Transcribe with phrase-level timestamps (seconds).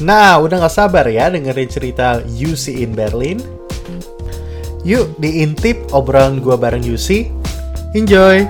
[0.00, 3.36] Nah, udah gak sabar ya dengerin cerita UC in Berlin?
[4.82, 7.28] Yuk diintip obrolan gua bareng UC.
[7.92, 8.48] Enjoy!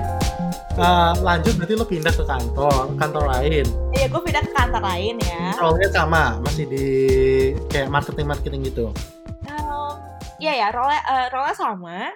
[0.73, 3.65] Uh, lanjut berarti lo pindah ke kantor, kantor lain.
[3.93, 5.53] Iya, gue pindah ke kantor lain ya.
[5.61, 6.87] Role-nya sama, masih di
[7.69, 8.89] kayak marketing-marketing gitu.
[9.45, 9.93] Um,
[10.41, 12.09] iya ya, role uh, role sama,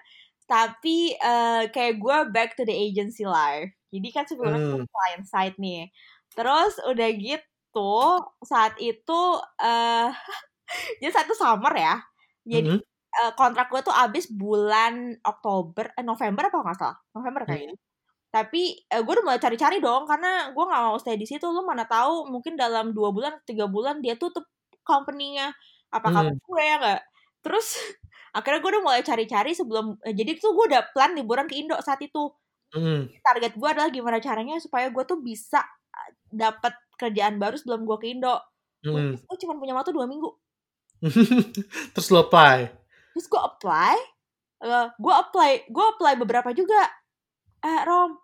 [0.50, 3.70] tapi uh, kayak gue back to the agency life.
[3.94, 4.90] Jadi kan sebelumnya hmm.
[4.90, 5.94] client side nih.
[6.34, 7.46] Terus udah gitu
[8.44, 9.22] saat itu
[9.62, 10.10] uh,
[11.02, 11.96] jadi satu summer ya.
[12.48, 12.84] Jadi -hmm.
[13.24, 16.98] uh, kontrak gue tuh abis bulan Oktober, eh, November apa nggak salah?
[17.12, 17.76] November kayaknya.
[17.76, 17.86] Hmm
[18.28, 21.64] tapi eh, gue udah mulai cari-cari dong karena gue nggak mau stay di situ lu
[21.64, 24.44] mana tahu mungkin dalam dua bulan tiga bulan dia tutup
[24.84, 25.56] company-nya
[25.90, 26.38] apakah hmm.
[26.38, 27.02] gue ya nggak
[27.42, 27.80] terus
[28.38, 31.80] akhirnya gue udah mulai cari-cari sebelum eh, jadi tuh gue udah plan liburan ke Indo
[31.80, 32.30] saat itu
[32.76, 33.24] hmm.
[33.24, 35.64] target gue adalah gimana caranya supaya gue tuh bisa
[35.96, 38.36] eh, dapat kerjaan baru sebelum gue ke Indo.
[38.82, 39.18] Hmm.
[39.18, 40.30] gue cuma punya waktu dua minggu.
[41.94, 42.68] Terus lo apply?
[43.14, 44.18] Terus gue apply
[44.64, 46.82] uh, gue apply gue apply beberapa juga.
[47.62, 48.18] Eh Rom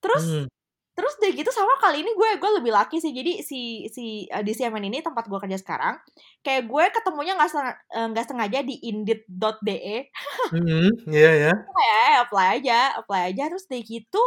[0.00, 0.48] terus hmm.
[0.96, 3.12] terus deh gitu sama kali ini gue gue lebih laki sih.
[3.12, 6.00] Jadi si si uh, di CMN ini tempat gue kerja sekarang
[6.40, 7.50] kayak gue ketemunya nggak
[7.92, 10.08] eh, nggak uh, sengaja di indeed.de
[10.56, 13.42] hmm, iya ya kayak apply aja apply aja.
[13.52, 14.22] Terus deh gitu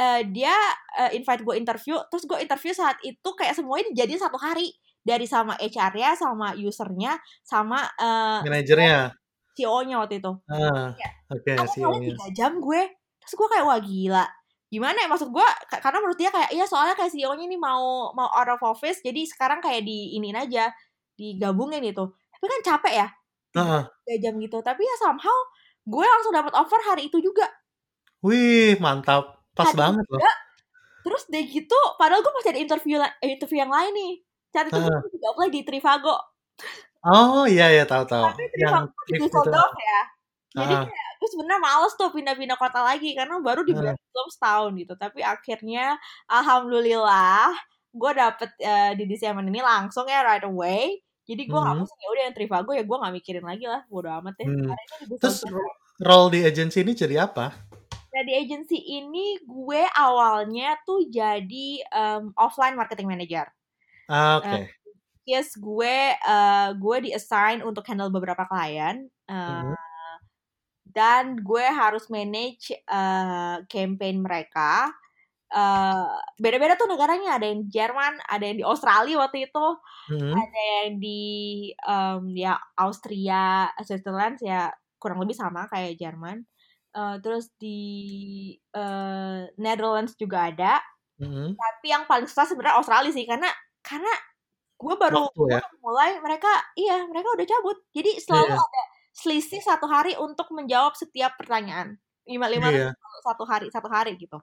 [0.00, 0.56] uh, dia
[0.96, 4.72] uh, invite gue interview terus gue interview saat itu kayak semuanya jadi satu hari.
[5.00, 9.16] Dari sama HR-nya sama usernya sama uh, manajernya?
[9.56, 10.32] CEO-nya waktu itu.
[10.44, 10.92] Ah,
[11.32, 12.12] oke, okay, CEO-nya.
[12.12, 12.84] tiga jam gue.
[13.24, 14.24] Terus gue kayak wah gila.
[14.68, 18.28] Gimana ya maksud gue karena menurut dia kayak iya soalnya kayak CEO-nya ini mau mau
[18.28, 20.68] out of office jadi sekarang kayak di ini aja
[21.16, 22.12] digabungin gitu.
[22.12, 23.08] Tapi kan capek ya
[23.56, 24.16] uh -huh.
[24.20, 24.60] jam gitu.
[24.60, 25.38] Tapi ya somehow
[25.88, 27.48] gue langsung dapat offer hari itu juga.
[28.20, 30.20] Wih mantap pas banget loh.
[31.00, 34.14] terus deh gitu padahal gue masih ada interview interview yang lain nih.
[34.50, 34.88] Saat itu uh.
[34.88, 36.16] gue juga apply di Trivago.
[37.06, 38.24] Oh iya iya tahu tahu.
[38.28, 40.00] Tapi Trivago yang di Düsseldorf ya.
[40.50, 40.84] Jadi uh.
[40.84, 43.96] kayak gue sebenarnya males tuh pindah-pindah kota lagi karena baru di hmm.
[43.96, 44.94] belum setahun gitu.
[44.98, 45.96] Tapi akhirnya
[46.28, 47.54] alhamdulillah
[47.90, 51.00] gue dapet uh, di DCM ini langsung ya right away.
[51.24, 51.84] Jadi gue nggak hmm.
[51.86, 54.46] pusing ya udah yang Trivago ya gue nggak mikirin lagi lah bodo amat ya.
[54.50, 54.74] Hmm.
[55.22, 55.46] terus
[56.02, 57.69] role di agency ini jadi apa
[58.10, 63.46] Nah di agency ini gue awalnya tuh jadi um, offline marketing manager.
[64.10, 64.46] Ah, Oke.
[64.46, 64.60] Okay.
[64.60, 64.64] Uh,
[65.26, 69.06] yes, gue uh, gue di assign untuk handle beberapa klien.
[69.30, 69.90] Uh, hmm
[70.90, 74.90] dan gue harus manage uh, campaign mereka
[75.54, 79.66] uh, beda-beda tuh negaranya ada yang Jerman ada yang di Australia waktu itu
[80.10, 80.34] hmm.
[80.34, 81.22] ada yang di
[81.86, 86.42] um, ya Austria Switzerland ya kurang lebih sama kayak Jerman
[86.94, 87.78] uh, terus di
[88.74, 90.82] uh, Netherlands juga ada
[91.20, 91.54] hmm.
[91.54, 94.12] tapi yang paling susah sebenarnya Australia sih karena karena
[94.80, 95.60] gue baru ya?
[95.84, 98.64] mulai mereka iya mereka udah cabut jadi selalu yeah.
[98.64, 102.88] ada selisih satu hari untuk menjawab setiap pertanyaan lima lima iya.
[103.20, 104.40] satu hari satu hari gitu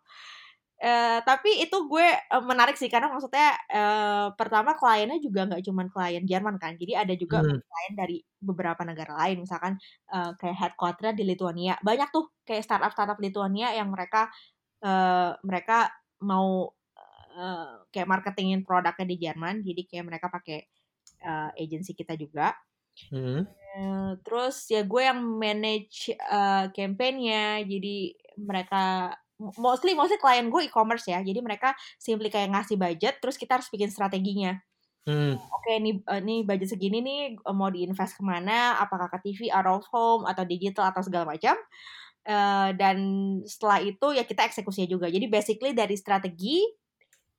[0.77, 5.89] Uh, tapi itu gue uh, menarik sih karena maksudnya uh, pertama kliennya juga nggak cuma
[5.89, 7.65] klien Jerman kan jadi ada juga hmm.
[7.65, 9.81] klien dari beberapa negara lain misalkan
[10.13, 14.29] uh, kayak headquarter di Lithuania banyak tuh kayak startup startup Lithuania yang mereka
[14.85, 15.89] uh, mereka
[16.21, 16.69] mau
[17.33, 20.61] uh, kayak marketingin produknya di Jerman jadi kayak mereka pakai
[21.25, 22.53] uh, agensi kita juga
[23.13, 23.45] Hmm.
[23.77, 31.05] Uh, terus ya gue yang manage uh, campaignnya, jadi mereka mostly mostly klien gue e-commerce
[31.09, 34.57] ya, jadi mereka simply kayak ngasih budget, terus kita harus bikin strateginya.
[35.07, 35.39] Hmm.
[35.39, 38.75] Oke, okay, nih uh, nih budget segini nih mau diinvest ke mana?
[38.83, 41.55] Apakah ke TV, out of home, atau digital atau segala macam.
[42.27, 42.97] Uh, dan
[43.47, 45.07] setelah itu ya kita eksekusinya juga.
[45.07, 46.59] Jadi basically dari strategi,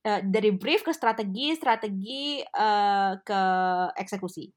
[0.01, 3.41] uh, dari brief ke strategi, strategi uh, ke
[4.01, 4.49] eksekusi.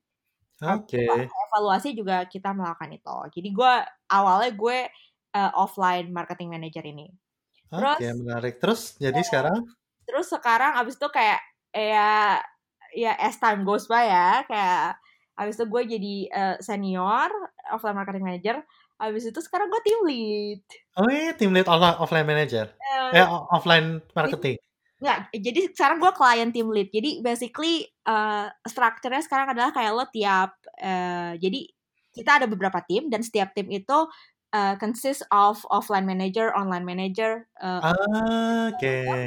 [0.64, 1.04] Oke.
[1.04, 1.28] Okay.
[1.28, 3.16] Evaluasi juga kita melakukan itu.
[3.36, 3.74] Jadi gue
[4.08, 4.78] awalnya gue
[5.36, 7.12] uh, offline marketing manager ini.
[7.72, 8.54] Terus, okay, menarik.
[8.60, 9.58] Terus jadi ya, sekarang?
[10.04, 11.40] Terus sekarang abis itu kayak
[11.72, 12.36] ya
[12.92, 15.00] ya as time goes by ya kayak
[15.40, 17.32] abis itu gue jadi uh, senior
[17.72, 18.56] offline marketing manager.
[19.00, 20.62] Abis itu sekarang gue team lead.
[21.00, 22.70] Oh iya, team lead offline manager.
[22.76, 24.60] Uh, eh, offline marketing.
[25.02, 26.92] Nggak, jadi sekarang gue klien team lead.
[26.92, 31.66] Jadi basically uh, strukturnya sekarang adalah kayak lo tiap uh, jadi
[32.12, 33.98] kita ada beberapa tim dan setiap tim itu
[34.52, 37.48] uh, consist of offline manager, online manager.
[37.58, 37.92] Uh, ah,
[38.70, 38.78] Oke.
[38.78, 39.20] Okay.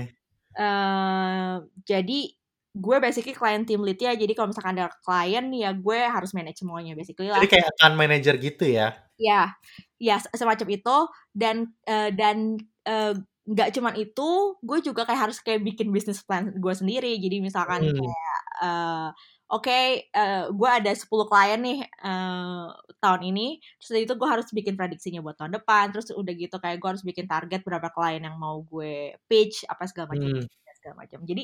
[0.55, 2.31] Uh, jadi
[2.75, 4.13] gue basically klien team lead ya.
[4.15, 7.41] Jadi kalau misalkan ada klien ya gue harus manage semuanya basically lah.
[7.43, 8.95] Jadi kayak account manager gitu ya?
[9.15, 9.55] Ya,
[9.95, 10.97] ya semacam itu
[11.31, 16.49] dan uh, dan uh, nggak cuman itu gue juga kayak harus kayak bikin bisnis plan
[16.49, 17.93] gue sendiri jadi misalkan hmm.
[17.93, 19.07] kayak uh,
[19.51, 23.61] oke okay, uh, gue ada 10 klien nih uh, tahun ini.
[23.77, 25.93] Terus dari itu gue harus bikin prediksinya buat tahun depan.
[25.93, 29.85] Terus udah gitu kayak gue harus bikin target berapa klien yang mau gue pitch apa
[29.85, 30.49] segala macam hmm.
[30.81, 31.19] segala macam.
[31.23, 31.43] Jadi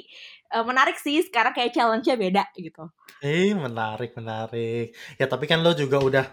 [0.57, 2.89] uh, menarik sih sekarang kayak challenge-nya beda gitu.
[3.21, 4.98] Eh menarik menarik.
[5.21, 6.25] Ya tapi kan lo juga udah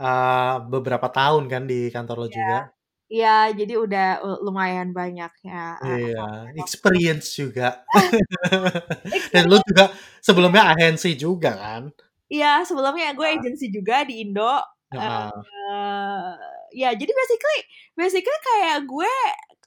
[0.00, 2.36] uh, beberapa tahun kan di kantor lo yeah.
[2.36, 2.58] juga
[3.14, 4.08] Iya, jadi udah
[4.42, 5.78] lumayan banyak ya.
[5.78, 7.86] Iya, experience juga.
[9.32, 11.94] Dan lu juga sebelumnya agensi juga kan?
[12.26, 14.58] Iya, sebelumnya gue agensi juga di Indo.
[14.94, 16.34] Uh, uh,
[16.74, 17.60] ya, jadi basically,
[17.94, 19.14] basically kayak gue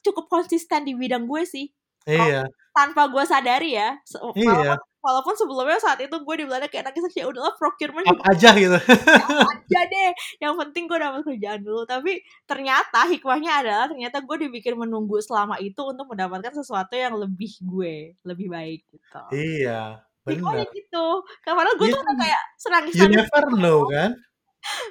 [0.04, 1.72] cukup konsisten di bidang gue sih.
[2.04, 2.52] Iya.
[2.78, 3.98] Tanpa gue sadari ya.
[4.38, 4.78] Iya.
[4.98, 8.76] walaupun sebelumnya saat itu gue di Belanda kayak anaknya ya udahlah procurement apa aja gitu.
[9.56, 10.12] Aja deh
[10.44, 11.88] yang penting gue dapat kerjaan dulu.
[11.88, 17.56] Tapi ternyata hikmahnya adalah ternyata gue dibikin menunggu selama itu untuk mendapatkan sesuatu yang lebih
[17.64, 19.22] gue lebih baik gitu.
[19.32, 21.08] Iya benar gitu.
[21.40, 24.12] Karena gue tuh kayak senang you never know kan?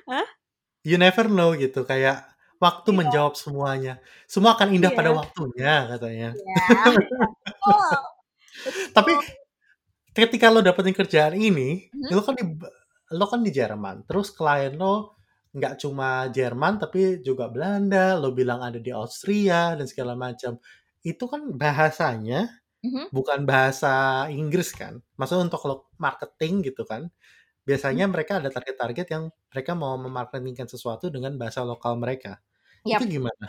[0.08, 0.26] Hah?
[0.86, 2.22] you never know gitu kayak
[2.56, 2.98] waktu yeah.
[2.98, 3.94] menjawab semuanya
[4.24, 4.98] semua akan indah yeah.
[4.98, 6.94] pada waktunya katanya yeah.
[7.68, 8.00] oh.
[8.96, 9.12] tapi
[10.16, 12.16] ketika lo dapetin kerjaan ini, hmm?
[12.16, 12.44] lo kan di
[13.12, 15.20] lo kan di Jerman, terus klien lo
[15.52, 20.56] nggak cuma Jerman tapi juga Belanda, lo bilang ada di Austria dan segala macam.
[21.04, 22.48] Itu kan bahasanya
[22.80, 23.12] hmm?
[23.12, 25.04] bukan bahasa Inggris kan?
[25.20, 27.12] Maksudnya untuk lo marketing gitu kan?
[27.66, 28.12] Biasanya hmm?
[28.14, 32.38] mereka ada target-target yang mereka mau memarketingkan sesuatu dengan bahasa lokal mereka.
[32.86, 33.02] Yep.
[33.02, 33.46] Itu gimana?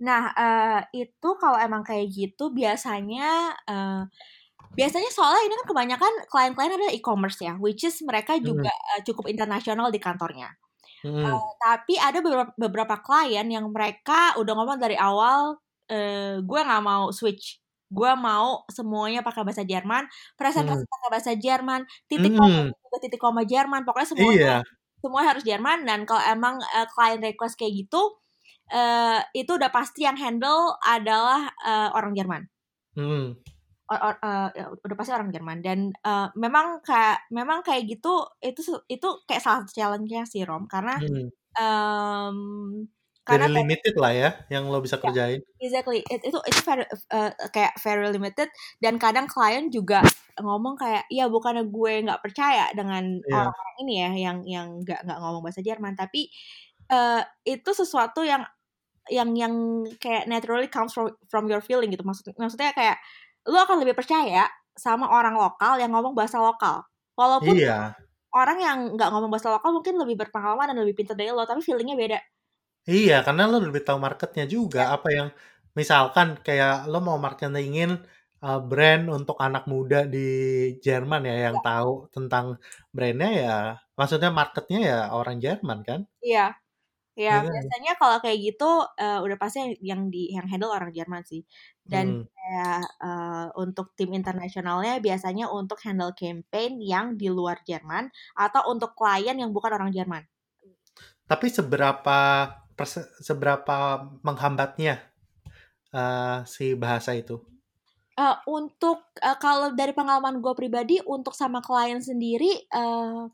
[0.00, 4.02] Nah, uh, itu kalau emang kayak gitu biasanya uh,
[4.72, 8.88] biasanya soalnya ini kan kebanyakan klien-klien adalah e-commerce ya, which is mereka juga hmm.
[8.96, 10.48] uh, cukup internasional di kantornya.
[11.04, 11.22] Hmm.
[11.22, 15.58] Uh, tapi ada beberapa, beberapa klien yang mereka udah ngomong dari awal,
[15.90, 20.04] uh, gue nggak mau switch, gue mau semuanya pakai bahasa Jerman,
[20.36, 20.92] presentasi hmm.
[20.92, 22.40] pakai bahasa Jerman, titik hmm.
[22.40, 24.58] koma juga titik koma Jerman, pokoknya semuanya iya.
[25.00, 25.88] semua harus Jerman.
[25.88, 28.00] Dan kalau emang uh, klien request kayak gitu,
[28.72, 32.42] uh, itu udah pasti yang handle adalah uh, orang Jerman.
[32.92, 33.40] Hmm
[33.88, 34.48] or, or, uh,
[34.84, 39.64] udah pasti orang Jerman dan uh, memang kayak memang kayak gitu itu itu kayak salah
[39.64, 41.28] satu challenge-nya sih Rom karena hmm.
[41.56, 42.38] um,
[43.28, 45.40] karena very limited lah ya yang lo bisa yeah, kerjain.
[45.60, 46.00] Exactly.
[46.08, 48.48] It, itu itu very, uh, kayak very limited
[48.80, 50.00] dan kadang klien juga
[50.40, 53.52] ngomong kayak ya bukannya gue nggak percaya dengan yeah.
[53.52, 56.32] orang-orang ini ya yang yang nggak nggak ngomong bahasa Jerman tapi
[56.88, 58.48] uh, itu sesuatu yang
[59.12, 59.54] yang yang
[60.00, 63.00] kayak naturally comes from from your feeling gitu maksud maksudnya kayak
[63.48, 64.48] lu akan lebih percaya
[64.78, 66.86] sama orang lokal yang ngomong bahasa lokal.
[67.18, 67.98] Walaupun iya.
[68.30, 71.64] orang yang nggak ngomong bahasa lokal mungkin lebih berpengalaman dan lebih pintar dari lo, tapi
[71.64, 72.18] feelingnya beda.
[72.88, 74.88] Iya, karena lo lebih tahu marketnya juga.
[74.88, 74.96] Ya.
[74.96, 75.28] Apa yang
[75.76, 78.00] misalkan kayak lo mau marketingin
[78.40, 80.26] uh, brand untuk anak muda di
[80.80, 81.64] Jerman ya yang ya.
[81.68, 82.56] tahu tentang
[82.88, 83.56] brandnya ya,
[83.92, 86.00] maksudnya marketnya ya orang Jerman kan?
[86.24, 86.56] Iya.
[87.18, 87.50] Ya, yeah.
[87.50, 91.42] biasanya kalau kayak gitu uh, udah pasti yang, yang di yang handle orang Jerman sih.
[91.82, 92.30] Dan hmm.
[92.30, 98.06] kayak uh, untuk tim internasionalnya biasanya untuk handle campaign yang di luar Jerman
[98.38, 100.22] atau untuk klien yang bukan orang Jerman.
[101.26, 102.46] Tapi seberapa
[103.22, 105.02] seberapa menghambatnya
[105.94, 107.40] uh, si bahasa itu?
[108.18, 113.30] Uh, untuk uh, kalau dari pengalaman gue pribadi untuk sama klien sendiri, uh,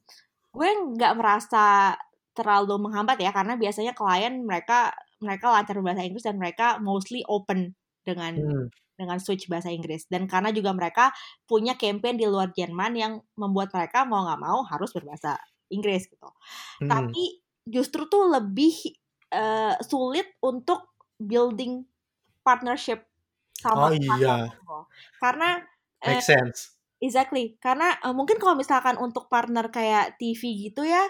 [0.52, 1.96] gue nggak merasa
[2.36, 7.72] terlalu menghambat ya karena biasanya klien mereka mereka lancar bahasa Inggris dan mereka mostly open
[8.04, 8.66] dengan hmm.
[8.98, 11.14] dengan switch bahasa Inggris dan karena juga mereka
[11.48, 15.38] punya campaign di luar Jerman yang membuat mereka mau nggak mau harus berbahasa
[15.72, 16.28] Inggris gitu.
[16.82, 16.90] Hmm.
[16.90, 18.74] Tapi justru tuh lebih
[19.34, 21.82] uh, sulit untuk building
[22.46, 23.02] partnership
[23.58, 24.52] sama oh, iya.
[25.18, 25.62] karena
[26.04, 26.76] make uh, sense.
[27.02, 31.04] Exactly, karena uh, mungkin kalau misalkan untuk partner kayak TV gitu ya,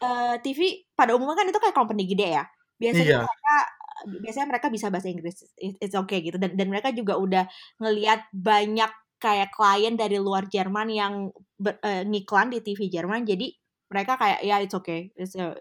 [0.00, 2.44] uh, TV pada umumnya kan itu kayak company gede ya.
[2.80, 3.20] Biasanya iya.
[3.24, 3.56] mereka
[4.04, 5.44] biasanya mereka bisa bahasa Inggris.
[5.58, 7.44] It's okay gitu dan dan mereka juga udah
[7.80, 11.12] ngelihat banyak kayak klien dari luar Jerman yang
[11.56, 13.48] ber, uh, ngiklan di TV Jerman jadi
[13.90, 15.54] mereka kayak ya it's okay it's, uh,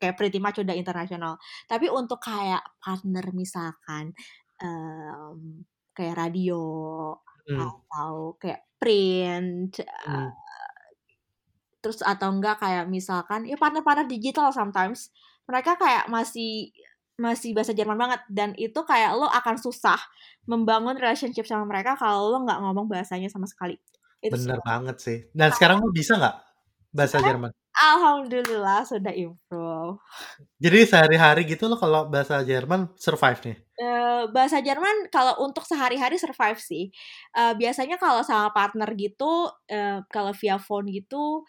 [0.00, 1.38] kayak pretty much udah internasional
[1.70, 4.12] tapi untuk kayak partner misalkan
[4.60, 5.62] um,
[5.94, 6.62] kayak radio
[7.46, 7.58] hmm.
[7.58, 10.30] atau kayak print hmm
[11.82, 15.10] terus atau enggak kayak misalkan ya partner-partner digital sometimes
[15.50, 16.70] mereka kayak masih
[17.18, 19.98] masih bahasa Jerman banget dan itu kayak lo akan susah
[20.46, 23.76] membangun relationship sama mereka kalau lo nggak ngomong bahasanya sama sekali.
[24.22, 24.64] Itu Bener sih.
[24.64, 25.18] banget sih.
[25.34, 26.36] Dan nah, sekarang lo bisa nggak
[26.92, 27.50] bahasa sekarang, Jerman?
[27.72, 29.96] Alhamdulillah sudah improve.
[30.60, 33.56] Jadi sehari-hari gitu lo kalau bahasa Jerman survive nih?
[33.80, 36.92] Uh, bahasa Jerman kalau untuk sehari-hari survive sih.
[37.32, 41.42] Uh, biasanya kalau sama partner gitu, uh, kalau via phone gitu,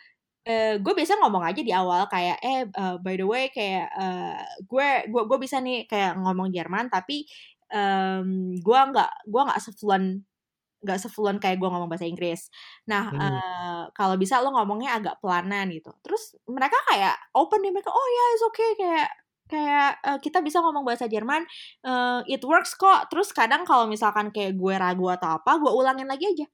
[0.48, 4.40] uh, gue biasa ngomong aja di awal kayak, eh uh, by the way kayak uh,
[4.64, 7.28] gue gue gue bisa nih kayak ngomong Jerman tapi
[7.74, 10.24] um, gue nggak gue nggak sefluent
[10.84, 12.52] nggak sefluent kayak gue ngomong bahasa Inggris.
[12.92, 13.20] Nah, hmm.
[13.20, 15.90] uh, kalau bisa lo ngomongnya agak pelanan gitu.
[16.04, 19.10] Terus mereka kayak open nih mereka, oh ya yeah, it's okay kayak
[19.48, 21.44] kayak uh, kita bisa ngomong bahasa Jerman,
[21.88, 23.08] uh, it works kok.
[23.08, 26.46] Terus kadang kalau misalkan kayak gue ragu atau apa, gue ulangin lagi aja.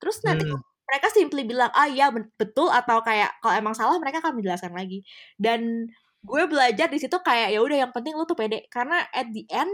[0.00, 0.60] Terus nanti hmm.
[0.88, 5.04] mereka simply bilang, ah iya betul atau kayak kalau emang salah mereka akan menjelaskan lagi.
[5.36, 5.88] Dan
[6.24, 9.44] gue belajar di situ kayak ya udah yang penting lu tuh pede karena at the
[9.52, 9.72] end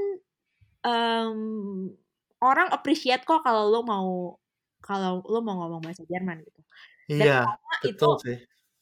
[0.83, 1.39] um,
[2.41, 4.37] orang appreciate kok kalau lo mau
[4.81, 6.61] kalau lo mau ngomong bahasa Jerman gitu.
[7.11, 7.41] Dan iya,
[7.85, 8.39] betul itu, sih.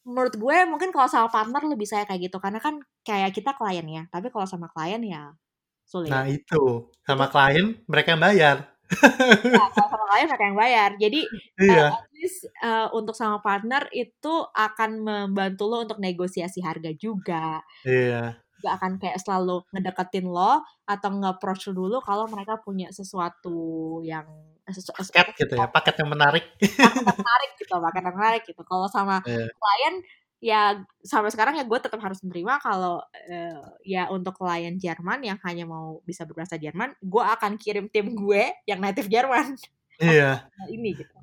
[0.07, 3.85] Menurut gue mungkin kalau sama partner lebih saya kayak gitu karena kan kayak kita klien
[3.85, 5.35] ya, tapi kalau sama klien ya
[5.83, 6.09] sulit.
[6.09, 7.33] Nah itu sama itu.
[7.35, 8.57] klien mereka yang bayar.
[8.89, 10.89] ya, kalau sama klien mereka yang bayar.
[10.95, 11.21] Jadi
[11.67, 11.85] iya.
[11.91, 17.59] uh, at least uh, untuk sama partner itu akan membantu lo untuk negosiasi harga juga.
[17.83, 24.27] Iya gak akan kayak selalu ngedeketin lo atau nge-approach dulu kalau mereka punya sesuatu yang
[24.69, 26.45] sesu, paket gitu ya paket yang menarik.
[26.59, 28.61] Paket yang menarik gitu paket yang menarik gitu.
[28.67, 29.49] Kalau sama yeah.
[29.49, 29.95] klien
[30.39, 30.61] ya
[31.03, 35.67] sampai sekarang ya gue tetap harus menerima kalau uh, ya untuk klien Jerman yang hanya
[35.67, 39.59] mau bisa berbahasa Jerman gue akan kirim tim gue yang native Jerman.
[39.99, 40.47] Iya.
[40.75, 41.15] Ini gitu.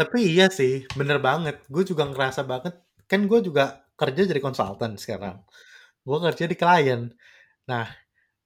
[0.00, 1.60] Tapi iya sih bener banget.
[1.68, 5.44] Gue juga ngerasa banget kan gue juga kerja jadi konsultan sekarang
[6.04, 7.08] gue kerja di klien.
[7.64, 7.88] Nah,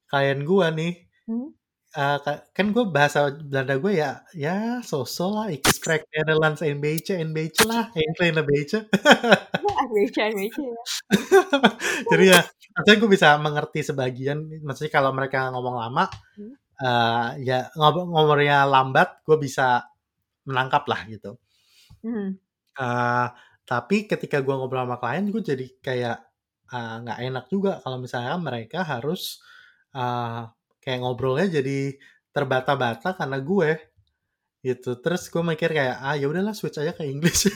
[0.06, 0.92] klien gue nih,
[1.26, 1.48] hmm?
[1.98, 2.18] uh,
[2.54, 7.34] kan gue bahasa Belanda gue ya, ya so-so lah, ik spreek Nederlands een beetje, een
[7.34, 8.86] beetje lah, een kleine beetje.
[12.14, 12.40] Jadi ya,
[12.78, 16.06] maksudnya gue bisa mengerti sebagian, maksudnya kalau mereka ngomong lama,
[16.38, 16.54] hmm?
[16.78, 19.82] uh, ya ngomong ngomongnya lambat, gue bisa
[20.46, 21.36] menangkap lah gitu.
[22.06, 22.38] Hmm.
[22.78, 23.26] Uh,
[23.66, 26.27] tapi ketika gue ngobrol sama klien, gue jadi kayak
[26.68, 29.40] nggak uh, enak juga kalau misalnya mereka harus
[29.96, 30.48] uh,
[30.84, 31.96] kayak ngobrolnya jadi
[32.32, 33.70] terbata-bata karena gue
[34.60, 35.00] gitu.
[35.00, 37.48] Terus gue mikir kayak ah ya udahlah switch aja ke English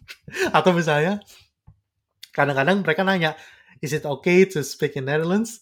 [0.56, 1.18] atau misalnya
[2.30, 3.34] kadang-kadang mereka nanya
[3.82, 5.58] is it okay to speak in Netherlands?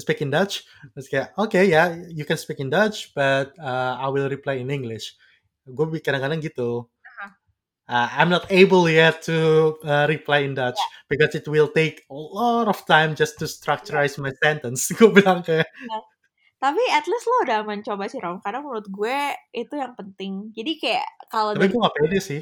[0.00, 0.64] Speak in Dutch.
[0.96, 4.30] Terus kayak oke okay, ya yeah, you can speak in Dutch but uh, I will
[4.30, 5.18] reply in English.
[5.66, 6.88] Gue kadang-kadang gitu
[7.90, 10.90] uh, I'm not able yet to uh, reply in Dutch yeah.
[11.10, 14.30] because it will take a lot of time just to structureize yeah.
[14.30, 14.88] my sentence.
[14.96, 15.66] gue bilang kayak.
[15.66, 16.02] Yeah.
[16.60, 19.18] Tapi at least lo udah mencoba sih Rom, karena menurut gue
[19.56, 20.52] itu yang penting.
[20.52, 22.40] Jadi kayak kalau Tapi gue gak pede sih.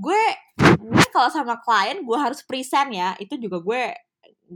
[0.00, 0.22] Gue,
[0.56, 3.82] gue kalau sama klien gue harus present ya, itu juga gue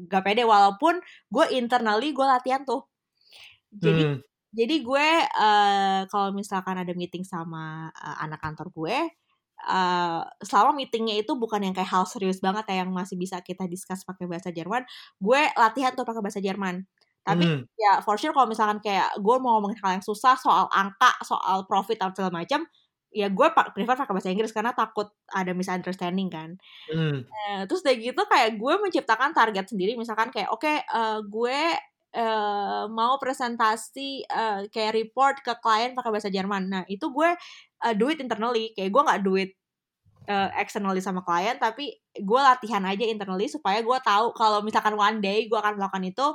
[0.09, 0.97] gak pede walaupun
[1.29, 2.89] gue internally gue latihan tuh.
[3.69, 4.19] Jadi hmm.
[4.49, 8.97] jadi gue uh, kalau misalkan ada meeting sama uh, anak kantor gue,
[9.67, 13.67] uh, selama meetingnya itu bukan yang kayak hal serius banget ya yang masih bisa kita
[13.71, 14.83] discuss pakai bahasa Jerman,
[15.19, 16.87] gue latihan tuh pakai bahasa Jerman.
[17.23, 17.63] Tapi hmm.
[17.79, 21.63] ya for sure kalau misalkan kayak gue mau ngomongin hal yang susah soal angka, soal
[21.71, 22.67] profit atau segala macam,
[23.15, 26.59] ya gue prefer pakai bahasa Inggris karena takut ada misunderstanding kan.
[26.91, 27.23] Hmm.
[27.23, 31.79] Uh, terus dari gitu kayak gue menciptakan target sendiri, misalkan kayak oke okay, uh, gue
[32.17, 36.69] uh, mau presentasi uh, kayak report ke klien pakai bahasa Jerman.
[36.69, 37.31] Nah itu gue
[37.83, 39.53] uh, do it internally, kayak gue nggak do it
[40.31, 45.19] uh, externally sama klien, tapi gue latihan aja internally supaya gue tahu kalau misalkan one
[45.19, 46.27] day gue akan melakukan itu,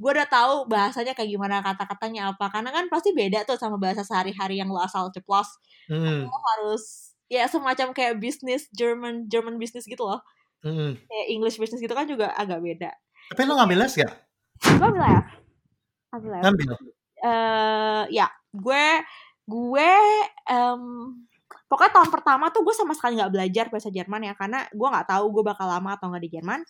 [0.00, 2.48] gue udah tahu bahasanya kayak gimana kata-katanya apa.
[2.52, 5.48] Karena kan pasti beda tuh sama bahasa sehari-hari yang lo asal ceplos.
[5.88, 6.28] Hmm.
[6.28, 10.20] Lo harus ya semacam kayak bisnis German German business gitu loh.
[10.60, 10.96] Hmm.
[10.96, 12.92] Kayak English business gitu kan juga agak beda.
[13.32, 14.30] Tapi lo ngambil les gak?
[14.60, 15.26] gue ambil F
[16.12, 16.70] ambil F ambil
[17.24, 18.84] uh, ya gue
[19.50, 19.92] gue
[20.46, 20.82] um,
[21.66, 25.08] pokoknya tahun pertama tuh gue sama sekali nggak belajar bahasa Jerman ya karena gue nggak
[25.10, 26.60] tahu gue bakal lama atau nggak di Jerman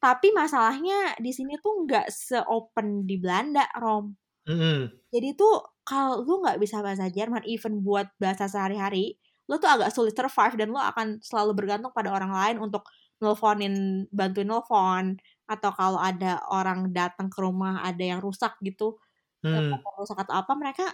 [0.00, 4.12] tapi masalahnya di sini tuh nggak seopen di Belanda Rom
[4.48, 5.08] mm-hmm.
[5.12, 9.16] jadi tuh kalau lu nggak bisa bahasa Jerman even buat bahasa sehari-hari
[9.48, 12.86] lu tuh agak sulit survive dan lu akan selalu bergantung pada orang lain untuk
[13.20, 18.96] nelfonin bantuin nelfon atau kalau ada orang datang ke rumah ada yang rusak gitu
[19.44, 19.76] hmm.
[19.98, 20.86] rusak atau apa mereka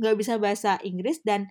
[0.00, 1.50] nggak bisa bahasa Inggris dan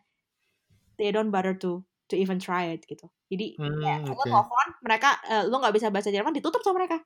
[0.98, 4.14] they don't bother to to even try it gitu jadi hmm, ya okay.
[4.14, 6.98] lo telepon mereka uh, lo nggak bisa bahasa Jerman ditutup sama mereka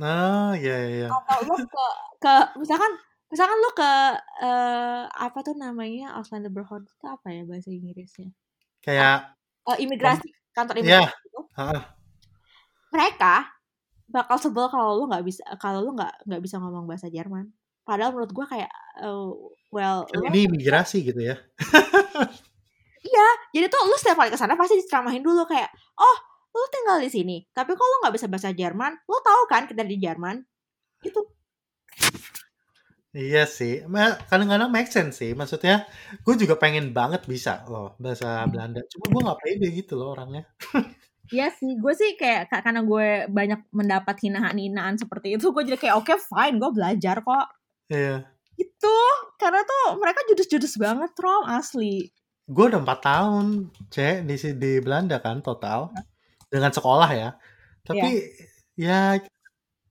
[0.00, 1.86] ah ya ya ya atau lo ke
[2.22, 2.92] ke misalkan
[3.32, 3.90] misalkan lo ke
[4.46, 8.30] uh, apa tuh namanya Auslander Berhorn itu apa ya bahasa Inggrisnya
[8.84, 9.34] kayak
[9.66, 11.26] uh, imigrasi kantor imigrasi yeah.
[11.26, 11.40] itu
[12.94, 13.56] mereka
[14.06, 17.50] bakal sebel kalau lu nggak bisa kalau lu nggak nggak bisa ngomong bahasa Jerman.
[17.86, 19.30] Padahal menurut gue kayak uh,
[19.70, 21.36] well ini imigrasi gitu ya.
[23.06, 26.16] iya jadi tuh lu setiap kali ke sana pasti diceramahin dulu kayak oh
[26.56, 29.86] lu tinggal di sini tapi kalau lu nggak bisa bahasa Jerman lu tahu kan kita
[29.86, 30.42] di Jerman
[31.04, 31.22] gitu
[33.16, 33.80] Iya sih,
[34.28, 35.32] kadang-kadang make sense sih.
[35.32, 35.88] Maksudnya,
[36.20, 38.84] gue juga pengen banget bisa loh bahasa Belanda.
[38.92, 40.44] Cuma gue nggak pede gitu loh orangnya.
[41.32, 45.78] Iya sih, gue sih kayak ka- karena gue banyak mendapat hinaan-hinaan seperti itu, gue jadi
[45.80, 47.46] kayak oke fine, gue belajar kok.
[47.90, 48.26] Iya.
[48.56, 48.96] Itu
[49.36, 52.10] karena tuh mereka judes-judes banget, Rom, asli.
[52.46, 55.90] Gue udah empat tahun, cek di di Belanda kan total
[56.46, 57.30] dengan sekolah ya.
[57.82, 58.22] Tapi
[58.78, 59.18] ya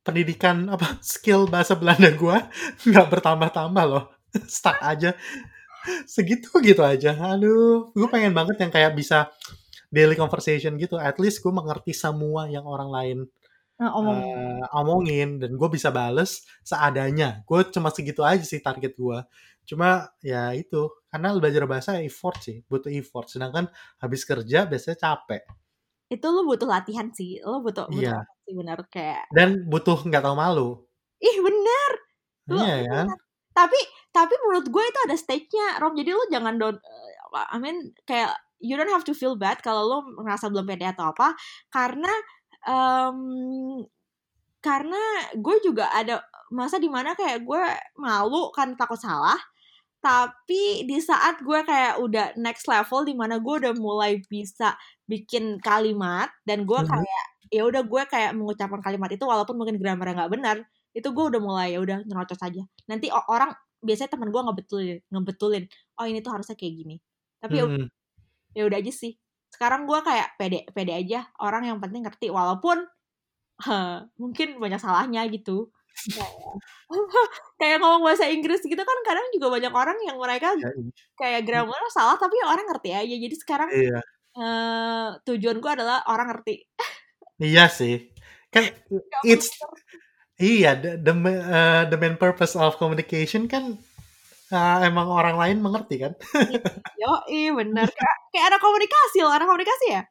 [0.05, 2.37] pendidikan apa skill bahasa Belanda gue
[2.89, 4.11] nggak bertambah-tambah loh,
[4.49, 5.13] stuck aja
[6.09, 7.13] segitu gitu aja.
[7.13, 9.29] Aduh, gue pengen banget yang kayak bisa
[9.93, 10.97] daily conversation gitu.
[10.97, 13.17] At least gue mengerti semua yang orang lain
[13.75, 17.43] Nah, omong eh, omongin dan gue bisa bales seadanya.
[17.43, 19.19] Gue cuma segitu aja sih target gue.
[19.67, 23.27] Cuma ya itu karena belajar bahasa effort sih, butuh effort.
[23.27, 23.67] Sedangkan
[23.99, 25.43] habis kerja biasanya capek
[26.05, 28.45] itu lu butuh latihan sih, lu butuh butuh Iya.
[28.45, 30.69] sih bener kayak dan butuh nggak tahu malu.
[31.17, 31.91] ih bener.
[32.53, 32.99] Lu, Iya ya.
[33.55, 33.79] Tapi
[34.13, 35.97] tapi menurut gue itu ada stage-nya, Rom.
[35.97, 37.11] Jadi lu jangan don eh,
[37.49, 41.09] I mean kayak you don't have to feel bad kalau lu ngerasa belum pede atau
[41.11, 41.33] apa
[41.73, 42.11] karena
[42.65, 43.19] em,
[44.61, 45.01] karena
[45.37, 47.63] gue juga ada masa di mana kayak gue
[47.97, 49.37] malu kan takut salah
[50.01, 54.77] tapi di saat gue kayak udah next level di mana gue udah mulai bisa
[55.09, 56.89] bikin kalimat dan gue Mhm.
[56.89, 60.57] kayak ya udah gue kayak mengucapkan kalimat itu walaupun mungkin grammarnya nggak benar
[60.93, 65.63] itu gue udah mulai ya udah nyerocos aja nanti orang biasanya teman gue ngebetulin ngebetulin
[66.01, 66.95] oh ini tuh harusnya kayak gini
[67.41, 67.87] tapi ya Mm-mm.
[68.57, 69.13] ya udah aja sih
[69.55, 72.83] sekarang gue kayak pede pede aja orang yang penting ngerti walaupun
[73.63, 75.71] eh, mungkin banyak salahnya gitu.
[77.59, 80.75] Kayak ngomong bahasa Inggris gitu kan kadang juga banyak orang yang mereka Ya,
[81.15, 83.15] kayak grammar salah tapi orang ngerti aja.
[83.15, 83.99] Jadi sekarang iya.
[84.35, 86.67] eh, tujuan gue adalah orang ngerti.
[87.39, 88.11] Iya sih.
[88.51, 88.75] Kan
[89.23, 89.55] it's
[90.35, 93.79] iya the the, eh, the main purpose of communication kan
[94.51, 96.13] eh, emang orang lain mengerti kan.
[97.01, 97.87] Yo, iya bener.
[97.89, 100.01] Kayak, kayak ada komunikasi loh, ada komunikasi ya?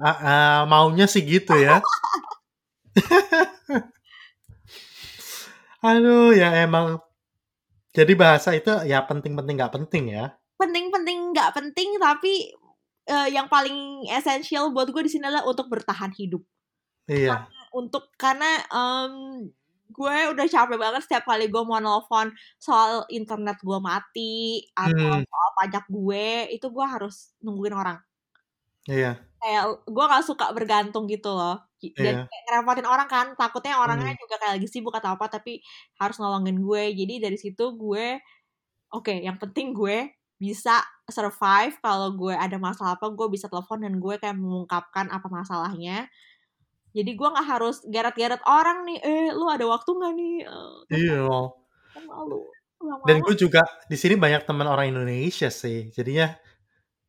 [0.00, 1.80] Ah, ah, maunya sih gitu ya.
[5.84, 7.00] Aduh, ya emang.
[7.90, 10.30] Jadi bahasa itu ya penting-penting nggak penting ya.
[10.60, 12.54] Penting-penting nggak penting, tapi
[13.08, 16.44] eh, yang paling esensial buat gue di sini adalah untuk bertahan hidup.
[17.10, 17.50] Iya.
[17.74, 19.50] Untuk karena em,
[19.96, 22.28] gue udah capek banget setiap kali gue mau nelfon
[22.66, 26.24] soal internet gue mati atau Hmm, soal pajak gue,
[26.54, 27.98] itu gue harus nungguin orang.
[28.88, 31.56] iya, Kayak gue gak suka bergantung gitu loh.
[31.96, 32.28] Dan iya.
[32.28, 35.64] kayak ngerepotin orang kan, takutnya orangnya Hmm, juga kayak lagi sibuk atau apa, tapi
[36.00, 36.92] harus nolongin gue.
[36.92, 38.20] Jadi dari situ gue
[38.94, 43.98] oke yang penting gue bisa survive kalau gue ada masalah apa gue bisa telepon dan
[44.00, 46.08] gue kayak mengungkapkan apa masalahnya
[46.90, 51.26] jadi gue nggak harus geret-geret orang nih eh lu ada waktu nggak nih Eh, iya.
[51.94, 52.46] kan malu
[53.04, 55.92] Dan gue juga di sini banyak teman orang Indonesia sih.
[55.92, 56.32] Jadinya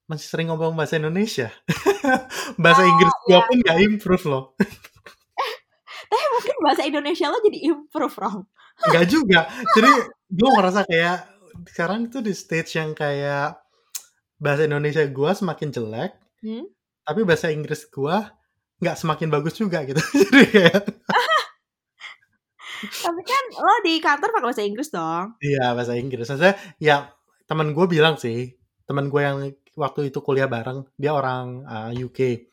[0.04, 1.48] masih sering ngomong bahasa Indonesia.
[2.63, 4.44] bahasa Inggris gue ya pun nggak improve loh.
[6.12, 8.44] tapi mungkin bahasa Indonesia lo jadi improve Rom
[8.91, 9.39] Nggak juga.
[9.72, 9.91] Jadi
[10.38, 11.17] gue ngerasa kayak
[11.72, 13.56] sekarang itu di stage yang kayak
[14.41, 16.65] bahasa Indonesia gue semakin jelek, hmm?
[17.06, 18.17] tapi bahasa Inggris gue
[18.82, 20.02] nggak semakin bagus juga gitu.
[20.26, 20.84] Jadi kayak
[22.82, 26.26] tapi kan lo di kantor pakai bahasa Inggris dong iya bahasa Inggris.
[26.26, 27.13] Maksudnya ya
[27.52, 28.56] teman gue bilang sih,
[28.88, 29.38] teman gue yang
[29.76, 32.48] waktu itu kuliah bareng, dia orang uh, UK.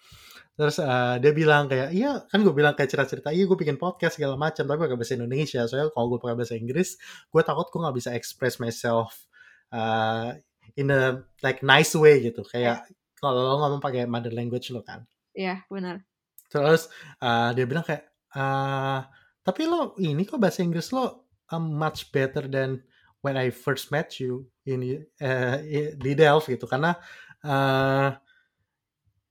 [0.59, 4.19] Terus uh, dia bilang kayak, iya kan gue bilang kayak cerita-cerita, iya gue bikin podcast
[4.19, 5.63] segala macam, tapi pakai bahasa Indonesia.
[5.71, 6.99] Soalnya kalau gue pakai bahasa Inggris,
[7.31, 9.23] gue takut gue nggak bisa express myself
[9.71, 10.35] uh,
[10.75, 12.43] in a like nice way gitu.
[12.43, 12.91] Kayak
[13.23, 15.07] kalau lo ngomong pakai mother language lo kan.
[15.31, 16.03] Iya benar
[16.49, 16.89] Terus
[17.21, 19.05] uh, dia bilang kayak, uh,
[19.45, 22.81] tapi lo ini kok bahasa Inggris lo um, much better than
[23.21, 25.57] when I first met you in uh,
[25.97, 26.65] di Delft gitu.
[26.65, 26.97] Karena
[27.45, 28.09] uh,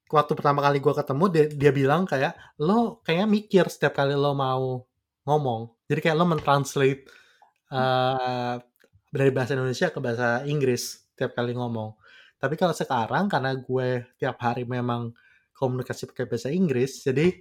[0.08, 4.32] waktu pertama kali gue ketemu dia, dia bilang kayak lo kayaknya mikir setiap kali lo
[4.38, 4.86] mau
[5.28, 5.74] ngomong.
[5.88, 7.08] Jadi kayak lo mentranslate
[7.72, 8.56] uh,
[9.12, 11.96] dari bahasa Indonesia ke bahasa Inggris tiap kali ngomong.
[12.38, 15.10] Tapi kalau sekarang karena gue tiap hari memang
[15.58, 17.34] komunikasi pakai bahasa Inggris, jadi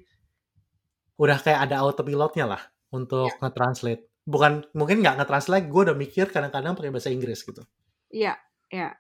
[1.17, 3.41] udah kayak ada autopilotnya lah untuk Iya.
[3.45, 4.03] nge-translate.
[4.27, 7.63] Bukan mungkin nggak nge-translate, gue udah mikir kadang-kadang pakai bahasa Inggris gitu.
[8.09, 8.39] iya
[8.71, 8.95] iya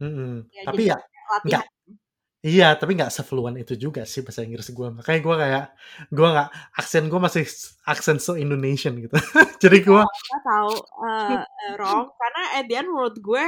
[0.00, 0.48] Mm-mm.
[0.48, 1.64] ya Tapi jadi ya latihan nggak,
[2.38, 4.88] Iya, tapi nggak se-fluent itu juga sih bahasa Inggris gue.
[4.94, 5.64] Makanya gue kayak
[6.14, 7.44] gue nggak aksen gue masih
[7.82, 9.10] aksen so Indonesian gitu.
[9.62, 11.42] Jadi gue Gak tahu uh,
[11.74, 13.42] wrong karena at the end menurut gue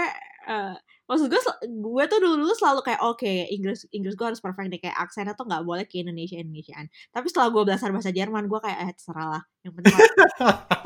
[0.51, 0.75] uh,
[1.11, 4.79] maksud gue gue tuh dulu selalu kayak oke okay, Inggris Inggris gue harus perfect deh.
[4.79, 6.87] Kayak aksennya tuh nggak boleh ke Indonesia Indonesiaan.
[7.11, 9.43] Tapi setelah gue belajar bahasa Jerman gue kayak eh terserah lah.
[9.67, 9.95] Yang penting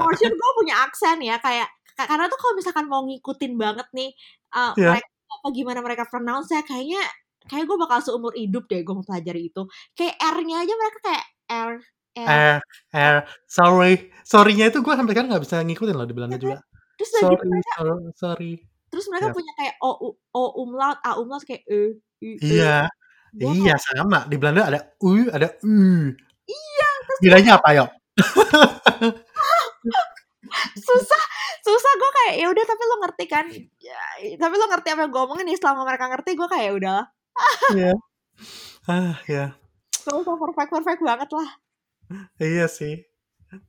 [0.00, 4.10] for sure gue punya aksen ya kayak karena tuh kalau misalkan mau ngikutin banget nih
[4.56, 4.96] uh, yeah.
[4.96, 7.02] mereka apa gimana mereka pronounce ya kayaknya
[7.44, 9.68] kayak gue bakal seumur hidup deh gue mempelajari itu.
[9.92, 11.72] Kayak R-nya aja mereka kayak R
[12.14, 12.30] R.
[12.30, 12.58] R,
[12.96, 13.16] R.
[13.44, 14.08] sorry.
[14.24, 16.64] Sorry-nya itu gue sampai kan nggak bisa ngikutin loh di Belanda juga.
[16.94, 18.52] terus sorry gitu sorry, sorry
[18.94, 19.34] terus mereka yeah.
[19.34, 22.86] punya kayak O O umlaut A umlaut kayak E, e iya
[23.34, 23.46] e.
[23.58, 25.74] iya sama di Belanda ada U ada U
[26.46, 27.90] iya bedanya apa yuk
[30.86, 31.22] susah
[31.66, 33.50] susah gue kayak ya udah tapi lo ngerti kan
[33.82, 33.98] ya,
[34.38, 37.10] tapi lo ngerti apa yang gue omongin nih selama mereka ngerti gue kayak udah
[37.74, 37.94] Iya.
[38.86, 39.44] Ah, ya.
[39.94, 41.50] So, so perfect perfect banget lah.
[42.38, 43.06] Iya sih.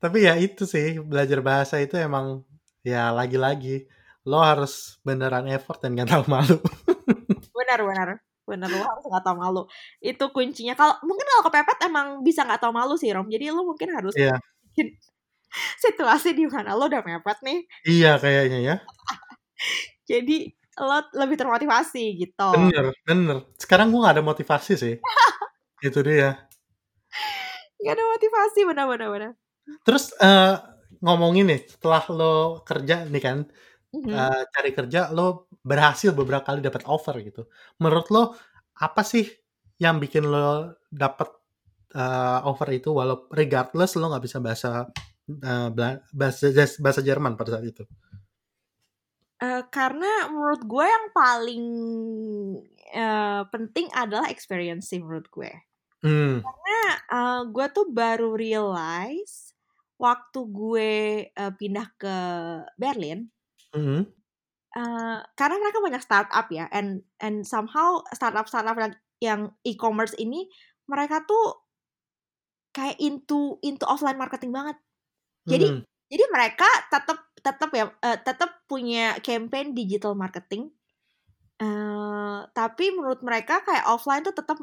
[0.02, 2.44] Tapi ya itu sih belajar bahasa itu emang
[2.82, 3.86] ya lagi-lagi
[4.26, 6.58] lo harus beneran effort dan gak tahu malu.
[7.58, 8.10] benar benar
[8.46, 9.62] benar lo harus gak tahu malu.
[10.02, 10.78] Itu kuncinya.
[10.78, 13.30] Kalau mungkin kalau kepepet emang bisa gak tahu malu sih Rom.
[13.30, 14.38] Jadi lo mungkin harus yeah.
[15.84, 17.60] situasi di mana lo udah mepet nih.
[17.86, 18.76] Iya kayaknya ya.
[20.10, 22.50] Jadi lo lebih termotivasi gitu.
[22.54, 23.38] Bener, bener.
[23.58, 24.96] Sekarang gue gak ada motivasi sih.
[25.86, 26.46] itu dia.
[27.82, 29.10] Gak ada motivasi, bener-bener.
[29.14, 29.32] bener.
[29.88, 30.58] Terus uh,
[31.02, 32.36] ngomongin nih, setelah lo
[32.68, 33.38] kerja nih kan,
[34.02, 34.12] mm-hmm.
[34.12, 37.48] uh, cari kerja, lo berhasil beberapa kali dapat offer gitu.
[37.80, 38.24] Menurut lo
[38.76, 39.24] apa sih
[39.80, 41.32] yang bikin lo dapat
[41.96, 44.92] uh, offer itu, walau regardless lo nggak bisa bahasa
[45.30, 45.70] uh,
[46.12, 46.52] bahasa
[46.84, 47.84] bahasa Jerman pada saat itu?
[49.36, 51.66] Uh, karena menurut gue yang paling
[52.96, 55.52] uh, penting adalah experience sih menurut gue.
[56.00, 56.40] Hmm.
[56.40, 56.80] Karena
[57.12, 59.52] uh, gue tuh baru realize
[60.00, 60.92] waktu gue
[61.36, 62.16] uh, pindah ke
[62.80, 63.28] Berlin.
[63.76, 64.08] Hmm.
[64.76, 68.76] Uh, karena mereka banyak startup ya, and and somehow startup startup
[69.24, 70.48] yang, e-commerce ini
[70.88, 71.64] mereka tuh
[72.76, 74.76] kayak into into offline marketing banget.
[75.48, 75.82] Jadi hmm.
[76.12, 80.74] jadi mereka tetap tetap ya uh, tetap punya campaign digital marketing
[81.62, 84.58] uh, tapi menurut mereka kayak offline tuh tetap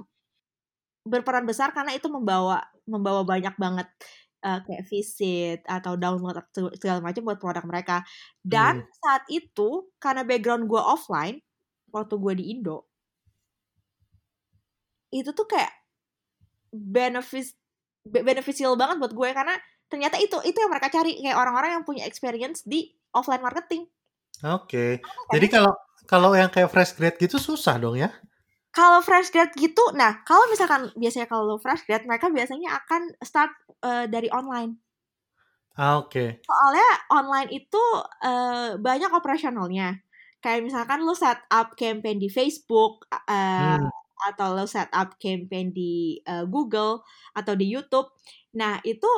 [1.03, 3.87] berperan besar karena itu membawa membawa banyak banget
[4.43, 6.43] uh, kayak visit atau download
[6.77, 8.03] segala macam buat produk mereka
[8.43, 8.91] dan hmm.
[8.99, 11.39] saat itu karena background gue offline
[11.95, 12.91] waktu gue di Indo
[15.13, 15.73] itu tuh kayak
[16.73, 17.53] benefit
[18.03, 19.55] beneficial banget buat gue karena
[19.87, 23.85] ternyata itu itu yang mereka cari kayak orang-orang yang punya experience di offline marketing.
[24.41, 24.99] Oke.
[24.99, 25.37] Okay.
[25.37, 25.73] Jadi kalau
[26.09, 28.11] kalau yang kayak fresh grad gitu susah dong ya?
[28.73, 33.53] Kalau fresh grad gitu, nah kalau misalkan biasanya kalau fresh grad mereka biasanya akan start
[33.85, 34.81] uh, dari online.
[35.77, 36.09] Ah, Oke.
[36.09, 36.29] Okay.
[36.45, 37.85] Soalnya online itu
[38.25, 40.01] uh, banyak operasionalnya.
[40.41, 43.89] Kayak misalkan lo set up campaign di Facebook uh, hmm.
[44.33, 48.09] atau lo set up campaign di uh, Google atau di YouTube.
[48.59, 49.09] Nah itu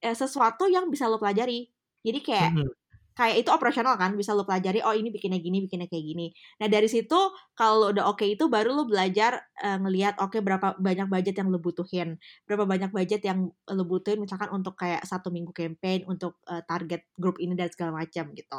[0.00, 1.68] eh, sesuatu yang bisa lo pelajari.
[2.00, 2.70] Jadi kayak hmm.
[3.18, 4.78] Kayak itu operasional kan, bisa lo pelajari.
[4.86, 6.30] Oh ini bikinnya gini, bikinnya kayak gini.
[6.62, 7.18] Nah dari situ
[7.58, 11.34] kalau udah oke okay itu baru lo belajar uh, ngelihat oke okay, berapa banyak budget
[11.42, 12.14] yang lo butuhin,
[12.46, 17.10] berapa banyak budget yang lo butuhin misalkan untuk kayak satu minggu campaign untuk uh, target
[17.18, 18.58] grup ini dan segala macam gitu.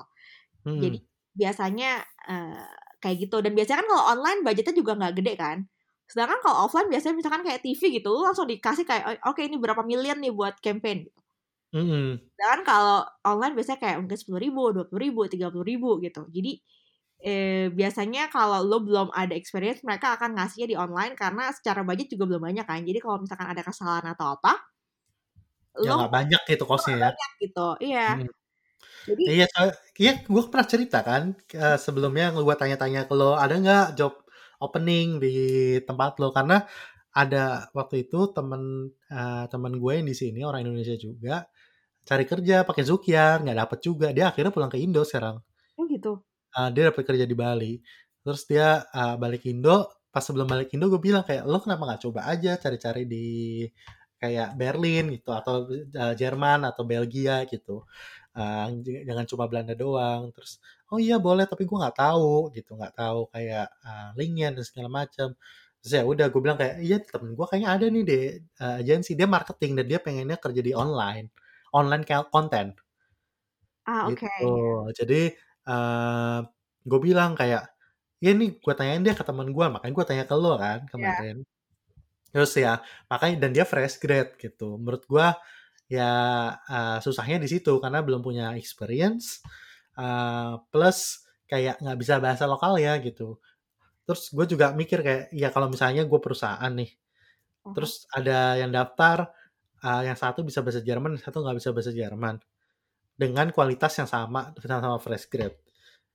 [0.67, 0.75] Hmm.
[0.83, 0.99] Jadi
[1.39, 2.67] biasanya uh,
[2.99, 5.57] kayak gitu dan biasanya kan kalau online budgetnya juga nggak gede kan
[6.09, 9.61] sedangkan kalau offline biasanya misalkan kayak TV gitu lu langsung dikasih kayak oke okay, ini
[9.61, 11.05] berapa miliar nih buat campaign
[11.69, 11.85] gitu.
[11.85, 12.11] Mm.
[12.33, 16.25] Dan kalau online biasanya kayak mungkin sepuluh ribu, dua puluh ribu, tiga puluh ribu gitu.
[16.33, 16.59] Jadi
[17.21, 22.09] eh, biasanya kalau lo belum ada experience, mereka akan ngasihnya di online karena secara budget
[22.11, 22.81] juga belum banyak kan.
[22.81, 24.53] Jadi kalau misalkan ada kesalahan atau apa,
[25.79, 27.09] ya lo banyak itu kosnya ya.
[27.13, 28.07] Banyak gitu, iya.
[28.17, 28.31] Hmm.
[28.99, 29.47] Jadi, iya,
[29.95, 34.13] iya, gue pernah cerita kan uh, sebelumnya gue tanya-tanya ke lo ada nggak job
[34.59, 35.35] opening di
[35.87, 36.67] tempat lo karena
[37.15, 41.47] ada waktu itu temen uh, temen gue yang di sini orang Indonesia juga
[42.09, 44.07] cari kerja pakai Zukiar nggak dapet juga.
[44.09, 45.37] Dia akhirnya pulang ke Indo sekarang.
[45.77, 46.25] Oh gitu?
[46.57, 47.73] Uh, dia dapat kerja di Bali.
[48.25, 49.85] Terus dia uh, balik Indo.
[50.09, 53.25] Pas sebelum balik Indo gue bilang kayak lo kenapa nggak coba aja cari-cari di
[54.19, 57.85] kayak Berlin gitu atau uh, Jerman atau Belgia gitu.
[58.33, 58.67] Uh,
[59.05, 60.33] jangan cuma Belanda doang.
[60.33, 60.57] Terus
[60.89, 62.73] oh iya boleh tapi gue nggak tahu gitu.
[62.73, 65.37] Nggak tahu kayak uh, linknya dan segala macam
[65.79, 68.25] terus ya udah gue bilang kayak iya temen gue kayaknya ada nih deh
[68.65, 69.13] uh, agensi.
[69.13, 71.29] Dia marketing dan dia pengennya kerja di online
[71.75, 72.73] online konten.
[73.85, 74.21] Ah, oke.
[74.21, 74.39] Okay.
[74.41, 74.57] Gitu.
[75.03, 75.21] Jadi
[75.69, 76.39] uh,
[76.85, 77.69] gue bilang kayak
[78.19, 80.91] ya nih gue tanyain dia ke teman gue makanya gue tanya ke lo kan Iya.
[80.91, 81.37] kemarin
[82.29, 85.27] terus ya makanya dan dia fresh grade gitu menurut gue
[85.89, 86.11] ya
[86.53, 89.41] uh, susahnya di situ karena belum punya experience
[89.97, 93.41] uh, plus kayak nggak bisa bahasa lokal ya gitu
[94.05, 96.91] terus gue juga mikir kayak ya kalau misalnya gue perusahaan nih
[97.73, 99.33] terus ada yang daftar
[99.83, 102.35] uh, yang satu bisa bahasa Jerman yang satu nggak bisa bahasa Jerman.
[103.19, 105.59] Dengan kualitas yang sama sama, sama fresh grade.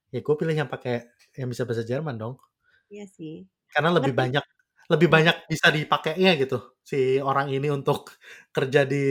[0.08, 2.36] Ya gue pilih yang pakai yang bisa bahasa Jerman dong.
[2.92, 3.44] Iya sih.
[3.74, 4.44] karena lebih banyak
[4.86, 8.14] lebih banyak bisa dipakainya gitu si orang ini untuk
[8.54, 9.02] kerja di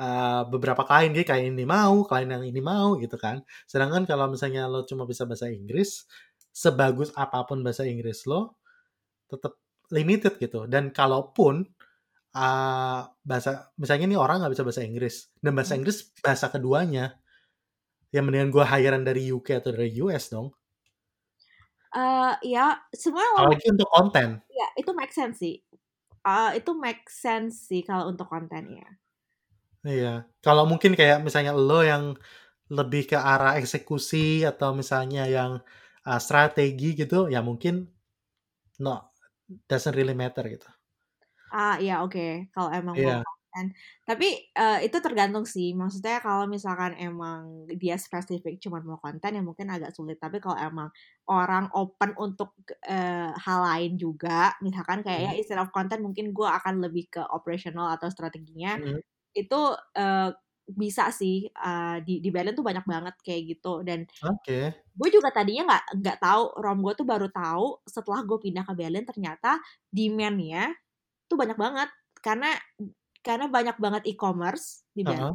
[0.00, 1.12] uh, beberapa klien.
[1.12, 3.42] Dia kayak ini mau klien yang ini mau gitu kan.
[3.64, 6.04] Sedangkan kalau misalnya lo cuma bisa bahasa Inggris
[6.52, 8.60] sebagus apa pun bahasa Inggris lo
[9.28, 9.58] tetap
[9.92, 10.68] limited gitu.
[10.68, 11.64] Dan kalaupun
[12.36, 17.16] uh, bahasa misalnya nih orang nggak bisa bahasa Inggris dan bahasa Inggris bahasa keduanya.
[18.12, 20.52] Ya mendingan gue hirean dari UK atau dari US dong.
[21.96, 24.44] Uh, ya semua apalagi untuk konten.
[24.52, 25.64] Ya itu make sense sih.
[26.20, 28.98] Uh, itu make sense sih kalau untuk kontennya
[29.86, 32.18] Iya, kalau mungkin kayak misalnya lo yang
[32.66, 35.62] lebih ke arah eksekusi atau misalnya yang
[36.02, 37.86] uh, strategi gitu, ya mungkin
[38.82, 39.14] no
[39.70, 40.66] doesn't really matter gitu.
[41.52, 42.30] Ah ya oke okay.
[42.54, 43.06] kalau emang Iya.
[43.06, 43.72] mau konten
[44.04, 44.26] tapi
[44.58, 49.70] uh, itu tergantung sih maksudnya kalau misalkan emang dia spesifik cuma mau konten ya mungkin
[49.72, 50.88] agak sulit tapi kalau emang
[51.30, 52.52] orang open untuk
[52.88, 55.38] uh, hal lain juga misalkan kayak ya Hmm.
[55.38, 59.00] instead of konten mungkin gue akan lebih ke operational atau strateginya Hmm.
[59.36, 59.60] itu
[59.98, 60.30] uh,
[60.66, 64.74] bisa sih uh, di di Berlin tuh banyak banget kayak gitu dan Oke.
[64.96, 68.72] gue juga tadinya nggak nggak tahu rom gue tuh baru tahu setelah gue pindah ke
[68.72, 69.60] Berlin ternyata
[69.92, 70.72] demandnya
[71.26, 71.88] tuh banyak banget.
[72.22, 72.50] Karena
[73.22, 75.34] karena banyak banget e-commerce di Berlin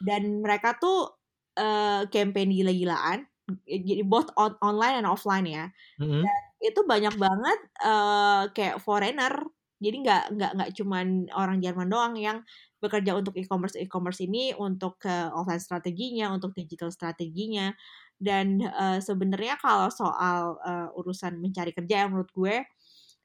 [0.00, 1.12] dan mereka tuh
[1.58, 3.26] uh, campaign gila-gilaan.
[3.64, 5.72] Jadi both on, online and offline ya.
[6.00, 6.24] Hmm.
[6.58, 9.46] itu banyak banget uh, kayak foreigner.
[9.78, 11.06] Jadi nggak nggak nggak cuman
[11.38, 12.42] orang Jerman doang yang
[12.82, 17.70] bekerja untuk e-commerce e-commerce ini untuk ke offline strateginya untuk digital strateginya.
[18.18, 22.66] Dan uh, sebenarnya kalau soal uh, urusan mencari kerja yang menurut gue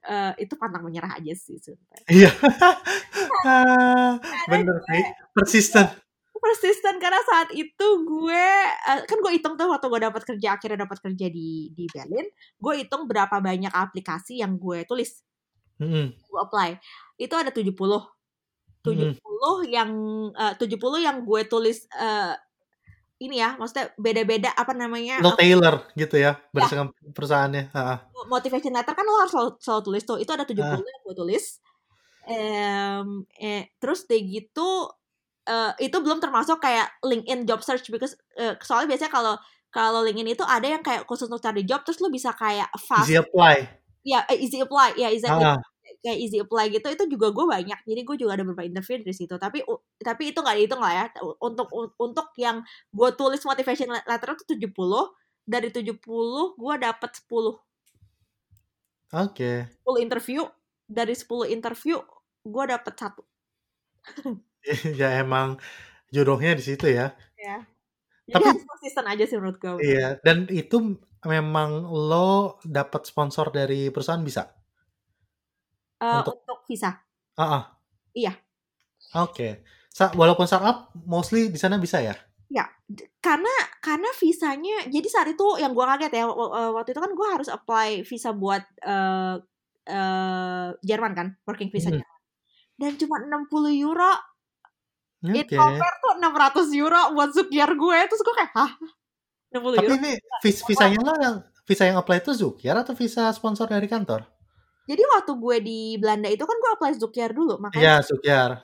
[0.06, 2.32] uh, itu pantang menyerah aja sih sebenarnya Iya.
[4.52, 5.04] Bener sih,
[5.36, 5.88] persisten.
[6.44, 8.48] persisten karena saat itu gue
[8.84, 12.28] uh, kan gue hitung tuh waktu gue dapat kerja akhirnya dapat kerja di di Berlin
[12.60, 15.24] gue hitung berapa banyak aplikasi yang gue tulis
[15.80, 16.14] Hmm.
[16.14, 16.78] gue apply
[17.18, 18.04] itu ada 70 70
[18.86, 19.16] Hmm.
[19.72, 19.92] yang
[20.36, 22.36] uh, 70 yang gue tulis uh,
[23.18, 27.72] ini ya maksudnya beda-beda apa namanya Lo Taylor gitu ya, berdasarkan perusahaannya.
[27.72, 28.04] Ah.
[28.34, 30.18] Motivation letter kan lo harus selalu, selalu tulis tuh.
[30.18, 30.82] Itu ada 70 Ah.
[30.82, 31.46] yang gue tulis.
[32.24, 34.88] Em, eh, terus deh gitu
[35.44, 39.36] eh, itu belum termasuk kayak LinkedIn job search because eh, soalnya biasanya kalau
[39.68, 43.12] kalau LinkedIn itu ada yang kayak khusus untuk cari job terus lo bisa kayak fast
[43.12, 43.68] Easy apply.
[44.02, 44.96] ya eh, easy apply.
[44.96, 45.60] Ya exactly Ah.
[46.00, 47.80] kayak easy apply gitu itu juga gue banyak.
[47.84, 49.36] Jadi gue juga ada beberapa interview dari situ.
[49.36, 49.60] Tapi
[50.00, 51.06] tapi itu nggak dihitung lah ya.
[51.44, 51.68] Untuk
[52.00, 55.12] untuk yang gue tulis motivation letter itu 70
[55.44, 56.00] dari 70
[56.56, 57.60] gue dapet 10
[59.14, 59.70] Oke.
[59.86, 60.42] 10 interview
[60.84, 62.02] dari 10 interview
[62.44, 63.22] gue dapet satu
[65.00, 65.56] ya emang
[66.12, 67.16] jodohnya di situ ya.
[67.40, 67.64] ya
[68.28, 73.48] jadi Tapi- harus konsisten aja sih menurut gue Iya, dan itu memang lo dapat sponsor
[73.52, 74.52] dari perusahaan bisa?
[76.00, 77.00] Eh, untuk- untuk visa
[77.34, 77.64] Ah, ah.
[78.14, 78.36] Iya.
[79.18, 79.64] Oke.
[79.90, 82.14] Sa- walaupun startup, mostly di sana bisa ya?
[82.86, 83.50] D- karena
[83.82, 86.30] karena visanya jadi saat itu yang gue kaget ya
[86.70, 89.36] waktu itu kan gue harus apply visa buat eh
[89.84, 91.98] eh, Jerman kan working visa Hmm.
[91.98, 92.22] Jerman
[92.74, 94.12] dan cuma 60 euro
[95.24, 95.56] in Oke.
[95.56, 98.72] compare tuh 600 euro buat Zukiar gue terus gue kayak hah
[99.50, 103.32] 60 Tapi euro ini vis visanya lo yang visa yang apply itu Zukiar atau visa
[103.32, 104.28] sponsor dari kantor?
[104.84, 108.60] jadi waktu gue di Belanda itu kan gue apply Zukiar dulu makanya Iya, Zukiar.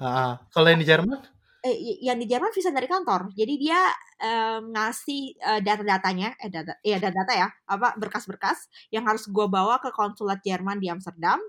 [0.52, 1.39] Kalau yang di Jerman?
[1.64, 3.32] Eh, yang di Jerman visa dari kantor.
[3.36, 3.80] Jadi dia
[4.20, 9.80] em, ngasih eh, data-datanya, eh data, iya data-data ya, apa berkas-berkas yang harus gue bawa
[9.84, 11.40] ke konsulat Jerman di Amsterdam.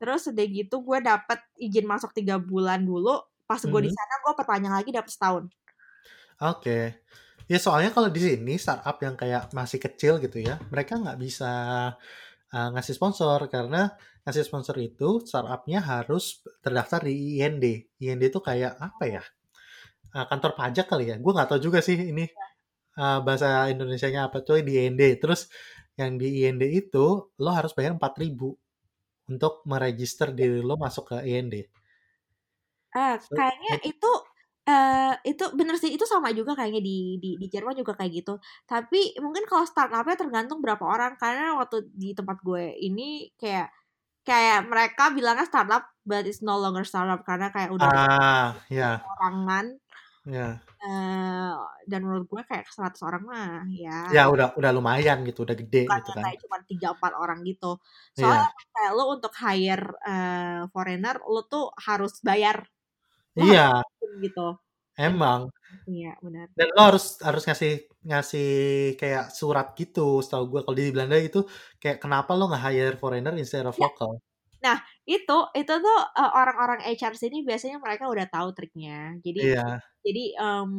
[0.00, 3.20] Terus udah gitu gue dapet izin masuk tiga bulan dulu.
[3.48, 3.96] Pas gue di Mhm.
[3.96, 5.44] sana gue perpanjang lagi dapet setahun.
[6.42, 7.00] Oke.
[7.44, 11.52] Ya soalnya kalau di sini startup yang kayak masih kecil gitu ya, mereka nggak bisa
[12.54, 13.90] uh, ngasih sponsor karena
[14.22, 17.64] ngasih sponsor itu startupnya harus terdaftar di IND.
[17.98, 19.22] IND itu kayak apa ya?
[20.14, 21.18] Uh, kantor pajak kali ya?
[21.18, 22.30] Gue nggak tahu juga sih ini
[22.96, 25.02] uh, bahasa Indonesianya apa tuh di IND.
[25.18, 25.50] Terus
[25.98, 28.38] yang di IND itu lo harus bayar 4000
[29.34, 31.54] untuk meregister diri lo masuk ke IND.
[32.94, 34.10] So, kayaknya itu
[34.64, 38.40] Uh, itu bener sih itu sama juga kayaknya di di di Jerman juga kayak gitu.
[38.64, 41.20] Tapi mungkin kalau startupnya tergantung berapa orang.
[41.20, 43.68] Karena waktu di tempat gue ini kayak
[44.24, 47.20] kayak mereka bilangnya startup but it's no longer startup.
[47.28, 49.04] Karena kayak udah ah ya.
[49.04, 49.76] orangan
[50.24, 50.56] ya.
[50.84, 54.08] Uh, dan menurut gue kayak 100 orang mah ya.
[54.12, 56.22] Ya udah udah lumayan gitu udah gede bukan gitu kan.
[56.24, 57.76] kayak cuma tiga empat orang gitu.
[58.16, 58.72] Soalnya yeah.
[58.72, 62.64] kayak lo untuk hire uh, foreigner lo tuh harus bayar
[63.38, 63.82] iya.
[64.22, 64.58] gitu.
[64.94, 65.50] Emang.
[65.90, 66.46] Iya benar.
[66.54, 68.50] Dan lo harus harus ngasih ngasih
[68.94, 71.42] kayak surat gitu setahu gue kalau di Belanda itu
[71.82, 73.90] kayak kenapa lo nggak hire foreigner instead of ya.
[73.90, 74.22] local?
[74.62, 79.18] Nah itu itu tuh uh, orang-orang HR sini biasanya mereka udah tahu triknya.
[79.18, 79.82] Jadi iya.
[80.06, 80.72] jadi um,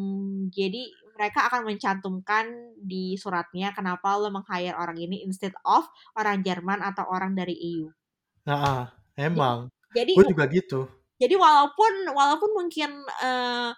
[0.48, 0.84] jadi
[1.16, 5.88] mereka akan mencantumkan di suratnya kenapa lo meng-hire orang ini instead of
[6.20, 7.88] orang Jerman atau orang dari EU
[8.46, 9.72] nah emang.
[9.96, 10.80] jadi gue juga gitu
[11.16, 12.92] jadi walaupun walaupun mungkin
[13.24, 13.72] uh,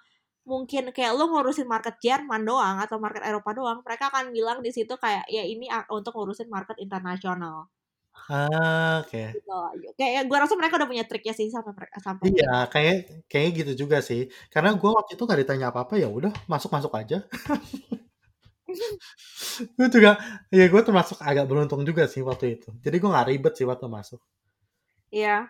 [0.47, 4.71] mungkin kayak lo ngurusin market Jerman doang atau market Eropa doang, mereka akan bilang di
[4.71, 7.67] situ kayak ya ini untuk ngurusin market internasional.
[8.27, 9.13] Ah, oke.
[9.13, 9.27] Okay.
[9.37, 9.93] Gitu.
[9.95, 11.71] Kayak gue rasa mereka udah punya triknya sih sampai
[12.01, 12.25] sampai.
[12.31, 12.95] Iya, kayak
[13.31, 14.27] kayak gitu juga sih.
[14.51, 17.23] Karena gue waktu itu gak ditanya apa-apa ya udah masuk masuk aja.
[19.77, 20.19] gue juga,
[20.51, 22.69] ya gue termasuk agak beruntung juga sih waktu itu.
[22.83, 24.19] Jadi gue gak ribet sih waktu masuk.
[25.07, 25.47] Iya.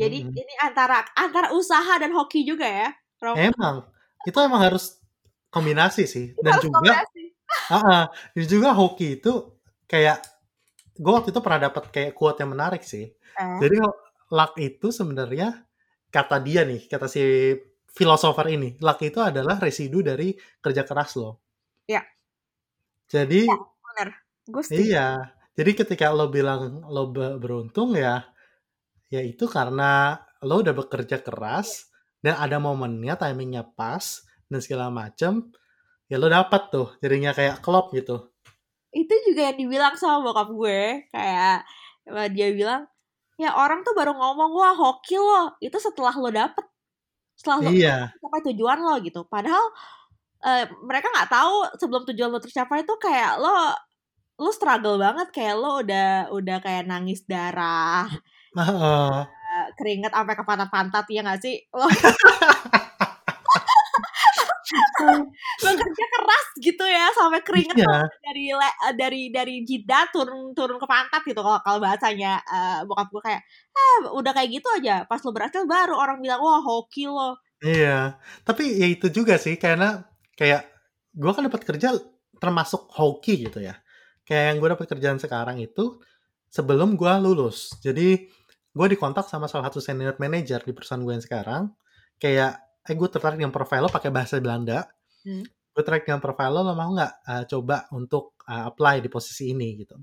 [0.00, 0.40] Jadi mm -hmm.
[0.40, 2.88] ini antara antara usaha dan hoki juga ya.
[3.20, 3.36] Rom.
[3.36, 3.84] Emang.
[4.24, 4.96] Itu emang harus
[5.52, 6.32] kombinasi sih.
[6.40, 7.04] Dan juga
[7.68, 10.24] uh -uh, dan juga hoki itu kayak
[10.96, 13.08] gue waktu itu pernah dapat kayak quote yang menarik sih.
[13.30, 13.58] Eh.
[13.62, 13.78] jadi
[14.34, 15.64] luck itu sebenarnya
[16.10, 17.54] kata dia nih kata si
[17.94, 21.42] filosofer ini luck itu adalah residu dari kerja keras lo.
[21.86, 22.06] Ya.
[23.10, 24.08] Jadi ya, benar
[24.70, 25.06] iya.
[25.54, 28.24] Jadi ketika lo bilang lo beruntung ya
[29.10, 31.90] ya itu karena lo udah bekerja keras
[32.22, 35.50] dan ada momennya timingnya pas dan segala macem
[36.06, 38.30] ya lo dapat tuh jadinya kayak klop gitu.
[38.90, 41.66] Itu juga yang dibilang sama bokap gue kayak
[42.34, 42.82] dia bilang
[43.38, 45.54] ya orang tuh baru ngomong wah hoki lo.
[45.62, 46.66] Itu setelah lo dapet.
[47.38, 47.96] Setelah lo iya.
[48.18, 49.22] sampai tujuan lo gitu.
[49.30, 49.62] Padahal
[50.42, 53.74] uh, mereka nggak tahu sebelum tujuan lo tercapai itu kayak lo
[54.40, 58.08] lo struggle banget kayak lo udah udah kayak nangis darah
[58.58, 59.26] uh,
[59.78, 61.56] keringet sampai ke pantat-pantat ya nggak sih?
[61.74, 61.86] Lo
[65.60, 68.06] lo kerja keras gitu ya sampai keringet iya.
[68.22, 68.44] dari
[68.94, 72.40] dari dari jidat turun turun ke pantat gitu kalau kalau bahasanya.
[72.46, 73.42] Uh, bokap gue kayak
[73.74, 75.04] ah udah kayak gitu aja.
[75.06, 77.38] Pas lo berhasil baru orang bilang wah hoki lo.
[77.60, 78.16] Iya.
[78.44, 80.04] Tapi ya itu juga sih karena
[80.36, 80.68] kayak
[81.12, 81.96] gue kan dapat kerja
[82.40, 83.76] termasuk hoki gitu ya.
[84.24, 86.00] Kayak yang gue dapat kerjaan sekarang itu
[86.50, 87.76] sebelum gue lulus.
[87.82, 88.30] Jadi
[88.70, 91.62] gue dikontak sama salah satu senior manager di perusahaan gue yang sekarang.
[92.20, 94.86] Kayak eh gue tertarik dengan profile lo pakai bahasa Belanda.
[95.20, 95.44] Hmm.
[95.70, 99.54] gue tertarik dengan profile lo lo mau nggak uh, coba untuk uh, apply di posisi
[99.54, 99.78] ini?
[99.78, 99.94] Gitu.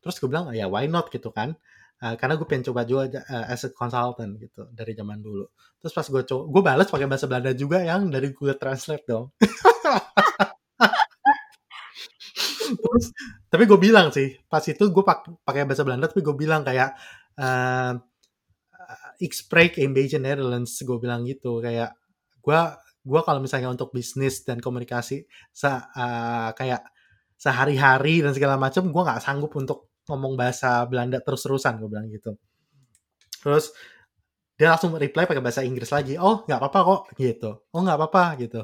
[0.00, 1.08] Terus gue bilang ya why not?
[1.08, 1.56] Gitu kan.
[1.96, 5.48] Uh, karena gue pengen coba juga uh, as a consultant gitu dari zaman dulu.
[5.80, 9.32] Terus pas gue coba gue balas pakai bahasa Belanda juga yang dari Google Translate dong.
[12.66, 13.04] Terus
[13.48, 15.04] tapi gue bilang sih pas itu gue
[15.46, 16.92] pakai bahasa Belanda tapi gue bilang kayak
[17.40, 17.94] uh,
[19.18, 20.18] ik spreek een beetje
[20.84, 21.96] gue bilang gitu kayak
[22.40, 22.60] gue
[23.06, 26.82] gue kalau misalnya untuk bisnis dan komunikasi se uh, kayak
[27.36, 32.34] sehari-hari dan segala macam gue nggak sanggup untuk ngomong bahasa Belanda terus-terusan gue bilang gitu.
[33.42, 33.74] Terus
[34.56, 37.50] dia langsung reply pakai bahasa Inggris lagi oh nggak apa-apa kok gitu.
[37.70, 38.60] Oh nggak apa-apa gitu.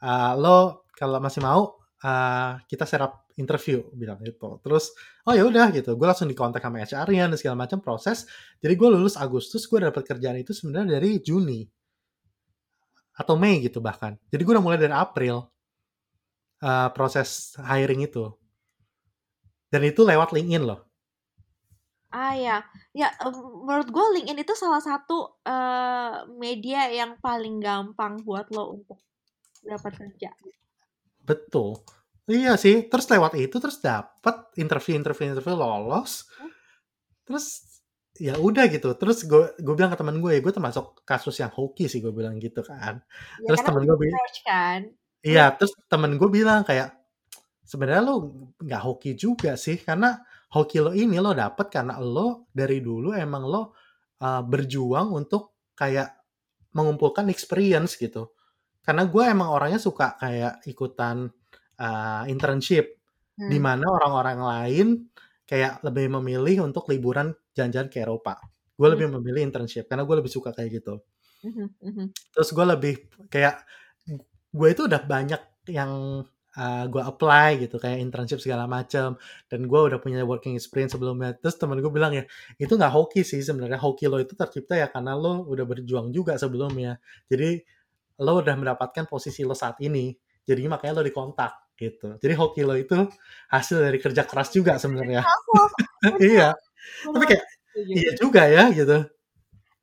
[0.00, 0.58] Uh, lo
[0.92, 4.60] kalau masih mau uh, kita serap interview bilang gitu.
[4.60, 4.92] Terus
[5.24, 5.96] oh ya udah gitu.
[5.96, 8.28] Gue langsung dikontak sama HR-nya dan segala macam proses.
[8.60, 11.64] Jadi gue lulus Agustus gue dapat kerjaan itu sebenarnya dari Juni.
[13.16, 14.20] Atau Mei gitu bahkan.
[14.28, 15.48] Jadi gue udah mulai dari April
[16.60, 18.28] uh, proses hiring itu.
[19.72, 20.84] Dan itu lewat LinkedIn loh.
[22.10, 23.06] Ah ya, ya
[23.62, 28.98] menurut gue LinkedIn itu salah satu uh, media yang paling gampang buat lo untuk
[29.62, 30.34] dapat kerja.
[31.22, 31.78] Betul.
[32.30, 36.30] Iya sih, terus lewat itu terus dapat interview interview interview lolos.
[37.26, 37.66] Terus
[38.14, 38.94] ya udah gitu.
[38.94, 42.14] Terus gue gue bilang ke teman gue, ya gue termasuk kasus yang hoki sih gue
[42.14, 43.02] bilang gitu kan.
[43.42, 44.80] Ya, terus temen gue bilang, kan.
[45.26, 46.94] Iya, terus temen gue bilang kayak
[47.66, 48.14] sebenarnya lo
[48.62, 50.22] nggak hoki juga sih karena
[50.54, 53.62] hoki lo ini lo dapet karena lo dari dulu emang lo
[54.22, 56.14] uh, berjuang untuk kayak
[56.78, 58.30] mengumpulkan experience gitu.
[58.86, 61.26] Karena gue emang orangnya suka kayak ikutan
[61.80, 63.00] uh, internship
[63.40, 63.48] hmm.
[63.48, 64.86] di mana orang-orang lain
[65.48, 68.38] kayak lebih memilih untuk liburan jalan-jalan ke Eropa.
[68.76, 68.94] Gue hmm.
[68.94, 71.00] lebih memilih internship karena gue lebih suka kayak gitu.
[71.40, 71.72] Hmm.
[71.80, 72.06] Hmm.
[72.12, 72.94] Terus gue lebih
[73.32, 73.64] kayak
[74.50, 76.22] gue itu udah banyak yang
[76.58, 79.14] uh, gue apply gitu kayak internship segala macam
[79.46, 82.24] dan gue udah punya working experience sebelumnya terus temen gue bilang ya
[82.58, 86.34] itu nggak hoki sih sebenarnya hoki lo itu tercipta ya karena lo udah berjuang juga
[86.34, 86.98] sebelumnya
[87.30, 87.62] jadi
[88.20, 90.10] lo udah mendapatkan posisi lo saat ini
[90.42, 93.08] jadi makanya lo dikontak gitu jadi hoki lo itu
[93.48, 95.24] hasil dari kerja keras juga sebenarnya
[96.20, 96.52] iya
[97.08, 97.44] tapi kayak
[97.88, 99.08] iya juga ya gitu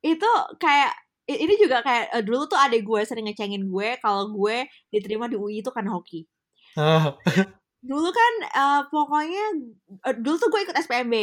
[0.06, 0.30] itu
[0.62, 0.94] kayak
[1.28, 5.34] ini juga kayak uh, dulu tuh adek gue sering ngecengin gue kalau gue diterima di
[5.34, 6.24] UI itu kan hoki
[6.78, 7.04] Oh.
[7.88, 9.44] dulu kan uh, pokoknya
[10.06, 11.14] uh, dulu tuh gue ikut SPMB.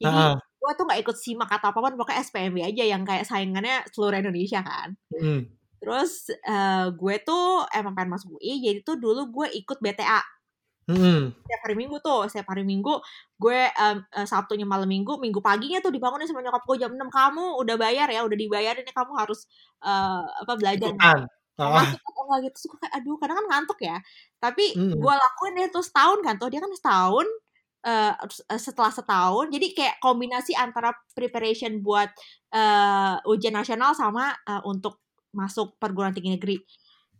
[0.00, 0.36] Jadi uh.
[0.36, 4.20] gue tuh gak ikut simak atau apa pun pokoknya SPMB aja yang kayak saingannya seluruh
[4.20, 4.96] Indonesia kan.
[5.12, 5.48] Mm.
[5.84, 10.24] Terus uh, gue tuh emang pengen masuk UI, jadi tuh dulu gue ikut BTA.
[10.84, 11.32] Hmm.
[11.32, 13.00] Setiap hari Minggu tuh, setiap hari Minggu
[13.36, 17.00] gue um, uh, Sabtunya malam Minggu, Minggu paginya tuh dibangunin sama nyokap gue jam 6
[17.08, 19.44] kamu udah bayar ya, udah dibayarin ya kamu harus
[19.84, 20.92] uh, apa belajar.
[20.92, 21.28] Ikutan.
[21.54, 21.70] Oh.
[21.70, 23.96] Ngantuk atau gitu suka kayak aduh kadang kan ngantuk ya
[24.40, 24.96] tapi hmm.
[24.96, 27.26] gue lakuin deh tuh setahun kan tuh dia kan setahun
[27.84, 28.14] uh,
[28.56, 32.08] setelah setahun jadi kayak kombinasi antara preparation buat
[32.56, 35.03] uh, ujian nasional sama uh, untuk
[35.34, 36.56] masuk perguruan tinggi negeri.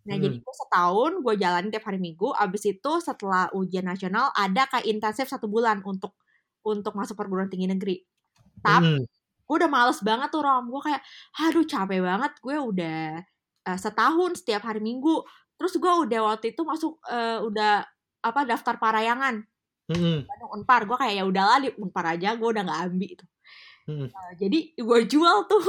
[0.07, 0.25] Nah hmm.
[0.25, 4.87] jadi gue setahun gue jalanin tiap hari minggu abis itu setelah ujian nasional ada kayak
[4.87, 6.15] intensif satu bulan untuk
[6.65, 7.97] untuk masuk perguruan tinggi negeri.
[8.65, 9.05] Tapi hmm.
[9.45, 10.71] gue udah males banget tuh rom.
[10.73, 11.03] Gue kayak
[11.45, 12.33] aduh capek banget.
[12.41, 13.01] Gue udah
[13.69, 15.25] uh, setahun setiap hari minggu.
[15.61, 17.85] Terus gue udah waktu itu masuk uh, udah
[18.25, 19.45] apa daftar parayangan.
[20.25, 20.89] Bandung Unpar.
[20.89, 23.11] Gue kayak ya udahlah di Unpar aja gue udah nggak ambil.
[23.21, 23.27] itu
[23.89, 24.09] mm-hmm.
[24.11, 25.63] uh, jadi gue jual tuh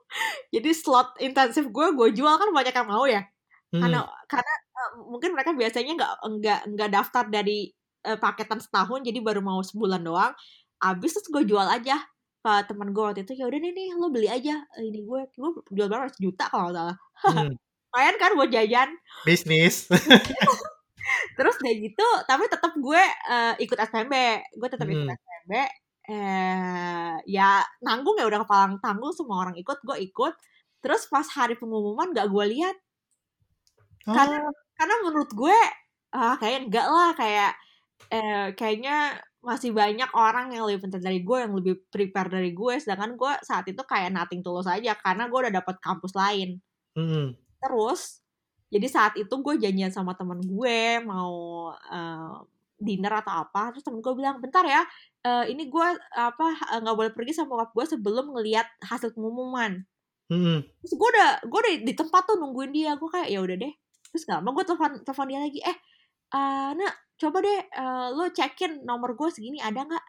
[0.54, 3.80] jadi slot intensif gue gue jual kan banyak yang mau ya mm-hmm.
[3.80, 4.00] karena
[4.30, 7.70] karena uh, mungkin mereka biasanya nggak nggak nggak daftar dari
[8.06, 10.32] uh, paketan setahun jadi baru mau sebulan doang
[10.82, 12.02] abis terus gue jual aja
[12.42, 15.50] ke teman gue waktu itu ya udah nih nih lo beli aja ini gue gue
[15.70, 16.96] jual berapa juta kalau nggak salah
[17.30, 17.54] hmm.
[17.92, 18.88] lumayan kan buat jajan
[19.22, 19.86] bisnis
[21.38, 24.14] terus kayak gitu tapi tetap gue uh, ikut SPMB
[24.58, 24.94] gue tetap hmm.
[24.96, 25.52] ikut SPMB
[26.12, 30.34] eh ya nanggung ya udah kepala tanggung semua orang ikut gue ikut
[30.84, 32.76] terus pas hari pengumuman gak gue lihat
[34.04, 34.12] oh.
[34.12, 34.44] karena
[34.76, 35.58] karena menurut gue
[36.12, 37.52] ah kayak enggak lah kayak
[38.12, 42.74] eh, kayaknya masih banyak orang yang lebih pintar dari gue yang lebih prepare dari gue
[42.76, 46.60] sedangkan gue saat itu kayak nothing tulus aja karena gue udah dapet kampus lain
[46.94, 47.34] mm.
[47.58, 48.20] terus
[48.68, 52.36] jadi saat itu gue janjian sama temen gue mau uh,
[52.82, 54.82] dinner atau apa terus temen gue bilang bentar ya
[55.26, 55.86] uh, ini gue
[56.18, 56.46] apa
[56.82, 59.86] nggak boleh pergi sama bokap gue sebelum ngelihat hasil pengumuman.
[60.32, 60.64] Mm.
[60.64, 63.72] terus gue udah gue udah di tempat tuh nungguin dia gue kayak ya udah deh.
[64.12, 65.76] Terus gak lama gue telepon telepon dia lagi eh
[66.36, 70.06] uh, nak coba deh uh, lo cekin nomor gue segini ada nggak?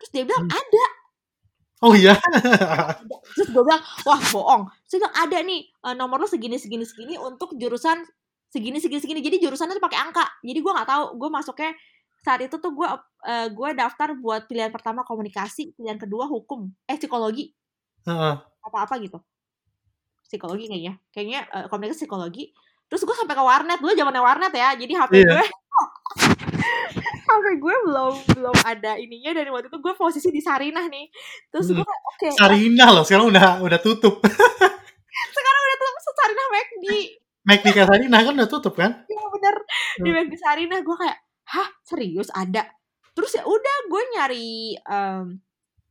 [0.00, 0.56] Terus dia bilang hmm.
[0.56, 0.86] ada.
[1.78, 2.14] Oh iya?
[3.36, 4.62] Terus gue bilang wah bohong.
[4.88, 5.60] Terus bilang ada nih
[5.94, 8.02] nomor lo segini segini segini untuk jurusan
[8.48, 9.20] segini segini segini.
[9.20, 10.24] Jadi jurusannya tuh pakai angka.
[10.40, 11.72] Jadi gue nggak tahu gue masuknya
[12.24, 16.68] saat itu tuh gue uh, gue daftar buat pilihan pertama komunikasi pilihan kedua hukum.
[16.88, 17.52] Eh psikologi.
[18.08, 18.36] Uh.
[18.64, 19.20] apa apa gitu.
[20.24, 21.00] Psikologi kayaknya.
[21.12, 22.52] Kayaknya uh, komunikasi psikologi.
[22.88, 23.78] Terus gue sampai ke warnet.
[23.80, 24.72] Dulu zamannya warnet ya.
[24.76, 25.24] Jadi hp yeah.
[25.28, 25.46] gue
[27.28, 29.30] sampai gue belum belum ada ininya.
[29.36, 31.06] Dan waktu itu gue posisi di Sarinah nih.
[31.52, 33.04] Terus gue oke okay, Sarinah loh.
[33.04, 34.20] Sekarang udah udah tutup.
[35.36, 35.94] Sekarang udah tutup.
[36.18, 36.84] Sarinah McD
[37.48, 39.08] Ke Sarinah kan udah tutup kan?
[39.08, 39.56] Iya bener.
[40.04, 41.18] Di McD Sarinah gue kayak
[41.48, 42.68] hah serius ada?
[43.16, 45.26] Terus ya udah gue nyari um,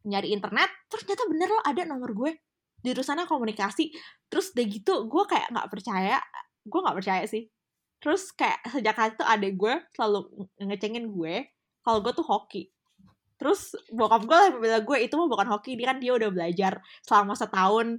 [0.07, 2.31] nyari internet terus ternyata bener loh ada nomor gue.
[2.85, 3.89] Jurusannya komunikasi.
[4.29, 6.21] Terus udah gitu gue kayak nggak percaya
[6.61, 7.49] gue nggak percaya sih.
[7.97, 10.29] Terus kayak sejak itu adek gue selalu
[10.61, 11.49] ngecengin gue
[11.81, 12.69] kalau gue tuh hoki.
[13.37, 15.73] Terus bokap gue lah bilang gue itu mah bukan hoki.
[15.73, 17.97] Dia kan dia udah belajar selama setahun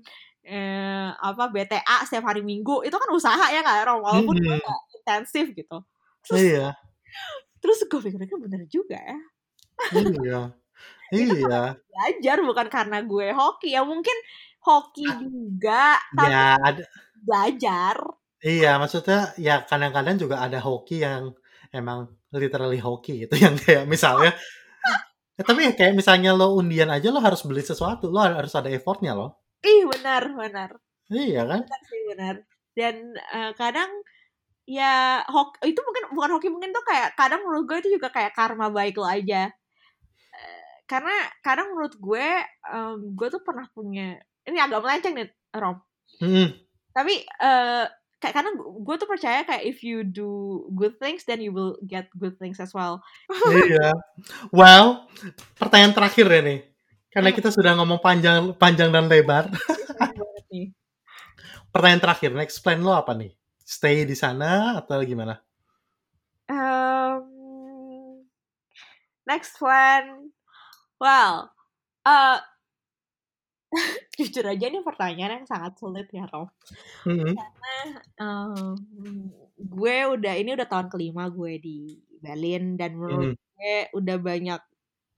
[0.49, 4.01] eh, apa BTA setiap hari minggu itu kan usaha ya nggak Rom.
[4.01, 4.59] Walaupun hmm.
[4.64, 5.84] gak intensif gitu.
[6.24, 6.66] Terus, iya.
[7.61, 9.18] terus gue pikir kan bener juga ya.
[9.92, 10.42] Iya.
[11.09, 11.80] Iya.
[11.88, 13.72] belajar bukan karena gue hoki.
[13.72, 14.12] Ya mungkin
[14.61, 16.84] hoki juga tapi ya, ada...
[17.24, 17.96] belajar.
[18.38, 21.34] Iya, maksudnya ya kadang-kadang juga ada hoki yang
[21.74, 24.36] emang literally hoki gitu yang kayak misalnya
[25.38, 29.16] ya, tapi kayak misalnya lo undian aja lo harus beli sesuatu, lo harus ada effortnya
[29.16, 29.47] lo.
[29.65, 30.71] Ih, benar, benar.
[31.09, 31.61] Iya kan?
[31.65, 32.35] Benar sih, benar.
[32.77, 32.95] Dan
[33.35, 33.91] uh, kadang
[34.69, 38.37] ya hoki itu mungkin bukan hoki mungkin tuh kayak kadang menurut gue itu juga kayak
[38.37, 39.49] karma baik lo aja.
[40.31, 42.29] Uh, karena kadang menurut gue
[42.69, 45.81] um, gue tuh pernah punya ini agak melenceng nih, Rom.
[46.21, 46.55] Hmm.
[46.93, 47.89] Tapi uh,
[48.19, 52.11] kayak karena gue tuh percaya kayak if you do good things then you will get
[52.19, 53.01] good things as well.
[53.49, 53.95] iya.
[54.51, 55.09] Well,
[55.57, 56.61] pertanyaan terakhir ya nih.
[57.09, 59.49] Karena kita sudah ngomong panjang panjang dan lebar.
[61.69, 63.33] pertanyaan terakhir, next plan lo apa nih?
[63.69, 65.37] stay di sana atau gimana?
[66.49, 68.25] Um,
[69.29, 70.33] next plan,
[70.97, 71.53] well,
[72.09, 72.41] uh,
[74.17, 76.49] jujur aja ini pertanyaan yang sangat sulit ya Rom.
[77.05, 77.37] Mhm.
[77.37, 77.77] Karena
[78.25, 78.81] um,
[79.61, 83.45] gue udah ini udah tahun kelima gue di Berlin dan menurut Mhm.
[83.61, 84.61] gue udah banyak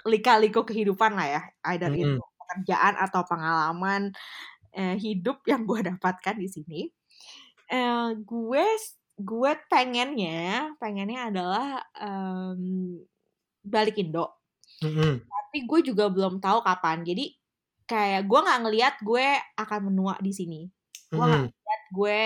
[0.06, 1.42] lika-liku kehidupan lah ya,
[1.74, 2.00] either Mhm.
[2.16, 4.12] itu pekerjaan atau pengalaman
[4.74, 6.80] eh, hidup yang gue dapatkan di sini.
[7.70, 8.64] Eh, gue
[9.20, 12.96] gue pengennya pengennya adalah em,
[13.64, 14.40] balik Indo
[14.82, 15.28] Mhm.
[15.28, 17.28] tapi gue juga belum tahu kapan jadi
[17.84, 19.26] kayak gue nggak ngelihat gue
[19.60, 20.60] akan menua di sini
[21.12, 21.52] gue nggak Mhm.
[21.52, 22.18] ngelihat gue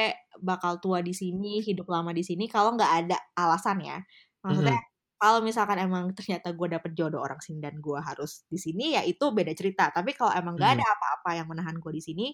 [0.45, 3.99] bakal tua di sini hidup lama di sini kalau nggak ada alasan ya
[4.45, 4.79] maksudnya
[5.25, 9.01] kalau misalkan emang ternyata gue dapet jodoh orang sini dan gue harus di sini ya
[9.09, 10.69] itu beda cerita tapi kalau emang Mhm.
[10.77, 12.27] ada apa-apa yang menahan gue di sini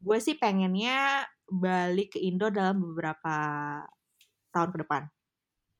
[0.00, 3.34] gue sih pengennya balik ke Indo dalam beberapa
[4.48, 5.02] tahun ke depan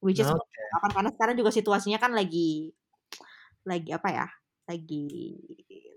[0.04, 0.44] which is Oke.
[0.76, 2.68] kapan karena sekarang juga situasinya kan lagi
[3.64, 4.26] lagi apa ya
[4.68, 5.08] lagi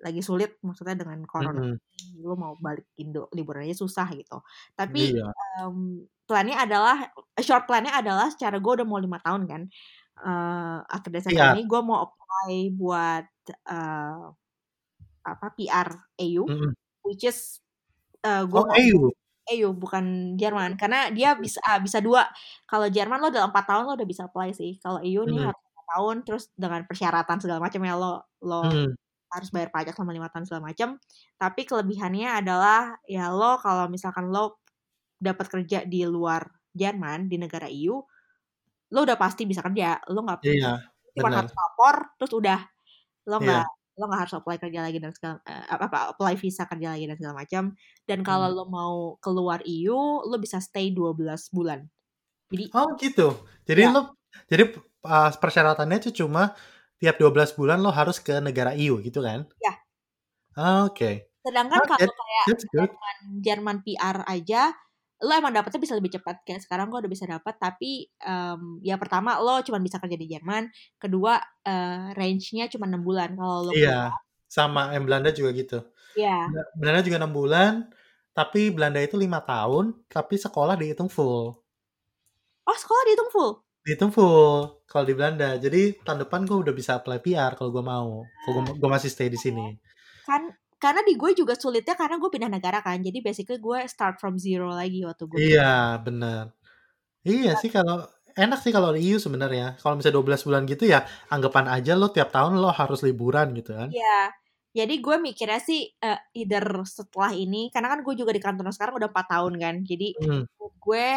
[0.02, 1.78] lagi sulit maksudnya dengan corona Mhm.
[2.16, 4.40] ini lu mau balik Indo liburan aja susah gitu
[4.74, 5.28] tapi Iya.
[5.62, 9.62] em, plannya adalah short plannya adalah secara gue udah mau lima tahun kan
[10.16, 11.52] Eh akhir Desember Iya.
[11.52, 13.26] ini gue mau apply buat
[13.68, 14.24] eh,
[15.28, 15.90] apa PR
[16.24, 16.76] EU Mhm.
[17.08, 17.62] which is
[18.26, 19.12] eh gue Oh, EU.
[19.58, 22.28] EU bukan Jerman karena dia bisa ah, bisa dua
[22.70, 25.52] kalau Jerman lo dalam empat tahun lo udah bisa apply sih kalau EU nih Mhm.
[25.52, 28.96] harus lima tahun terus dengan persyaratan segala macam ya lo lo Mhm.
[29.34, 30.90] harus bayar pajak selama lima tahun segala macam
[31.42, 34.62] tapi kelebihannya adalah ya lo kalau misalkan lo
[35.22, 36.46] dapat kerja di luar
[36.76, 38.02] Jerman di negara EU
[38.96, 40.72] lo udah pasti bisa kerja lo nggak Iya,
[41.18, 41.44] cuma benar.
[41.44, 42.60] harus lapor terus udah
[43.30, 43.46] lo Iya.
[43.46, 43.66] nggak
[44.00, 47.06] lo nggak harus apply kerja lagi dan segala eh, apa apa apply visa kerja lagi
[47.10, 47.64] dan segala macam
[48.10, 48.58] dan kalau Hmm.
[48.58, 51.88] lo mau keluar EU lo bisa stay 12 bulan
[52.52, 53.22] jadi Oh, gitu.
[53.68, 54.00] Jadi ya lo
[54.52, 54.64] jadi
[55.08, 56.54] uh, persyaratannya itu cuma
[57.02, 59.48] tiap 12 bulan lo harus ke negara EU gitu kan?
[59.64, 59.74] ya
[60.86, 61.32] Oke.
[61.46, 62.48] sedangkan Oh, kalau kayak.
[62.72, 64.74] Jerman Jerman PR aja
[65.24, 69.00] lo emang dapetnya bisa lebih cepat kayak sekarang gue udah bisa dapat tapi em, ya
[69.00, 70.68] pertama lo cuma bisa kerja di Jerman
[71.00, 74.12] kedua eh, range-nya cuma enam bulan kalau lo Iya,
[74.52, 75.80] sama yang Belanda juga gitu.
[76.20, 77.74] ya Bel- Belanda juga enam bulan,
[78.36, 81.56] tapi Belanda itu lima tahun, tapi sekolah dihitung full.
[82.66, 83.52] oh sekolah dihitung full
[83.86, 85.62] Dihitung full kalau di Belanda.
[85.62, 88.26] Jadi tahun depan gue udah bisa apply PR kalau gue mau.
[88.42, 89.78] Kalau gue, gue masih stay di sini.
[90.26, 90.42] kan
[90.86, 94.38] karena di gue juga sulitnya karena gue pindah negara kan jadi basically gue start from
[94.38, 96.54] zero lagi waktu gue Iya, benar.
[97.26, 98.06] Iya sih kalau
[98.38, 99.82] enak sih kalau EU sebenarnya.
[99.82, 103.74] Kalau misalnya 12 bulan gitu ya anggapan aja lo tiap tahun lo harus liburan gitu
[103.74, 103.90] kan.
[103.90, 104.30] Iya,
[104.76, 109.02] jadi gue mikirnya sih eh, either setelah ini, karena kan gue juga di kantor sekarang
[109.02, 111.08] udah 4 tahun kan, jadi Hmm, gue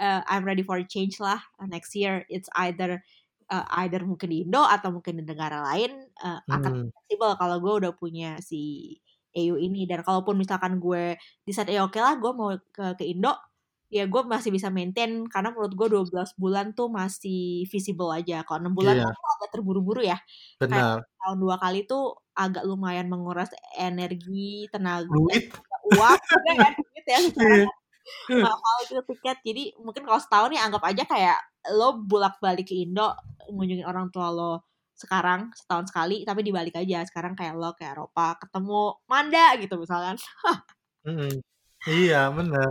[0.00, 2.24] eh, I'm ready for a change lah uh, next year.
[2.32, 3.04] It's either
[3.50, 5.90] uh, either mungkin di Indo atau mungkin di negara lain
[6.22, 8.94] uh, akan hmm, fleksibel kalau gue udah punya si
[9.36, 9.86] EU ini.
[9.86, 11.16] Dan kalaupun misalkan gue
[11.46, 13.34] decide ya oke lah gue mau ke ke Indo
[13.90, 18.46] ya gue masih bisa maintain karena menurut gue 12 bulan tuh masih visible aja.
[18.46, 20.18] Kalau 6 bulan kan tuh agak terburu-buru ya.
[20.62, 20.98] Kayak benar.
[21.20, 25.50] tahun dua kali tuh agak lumayan menguras energi tenaga Duit.
[25.90, 27.18] uang juga ya duit ya.
[28.30, 28.42] Iya.
[28.46, 29.38] mahal gitu tiket.
[29.42, 31.38] Jadi mungkin kalau setahun ya anggap aja kayak
[31.74, 33.12] lo bolak balik ke Indo
[33.50, 34.69] ngunjungin orang tua lo
[35.00, 37.00] sekarang setahun sekali tapi dibalik aja.
[37.08, 40.20] Sekarang kayak lo ke Eropa ketemu Manda gitu misalkan.
[41.08, 41.40] Mm-mm.
[41.88, 42.68] Iya, benar.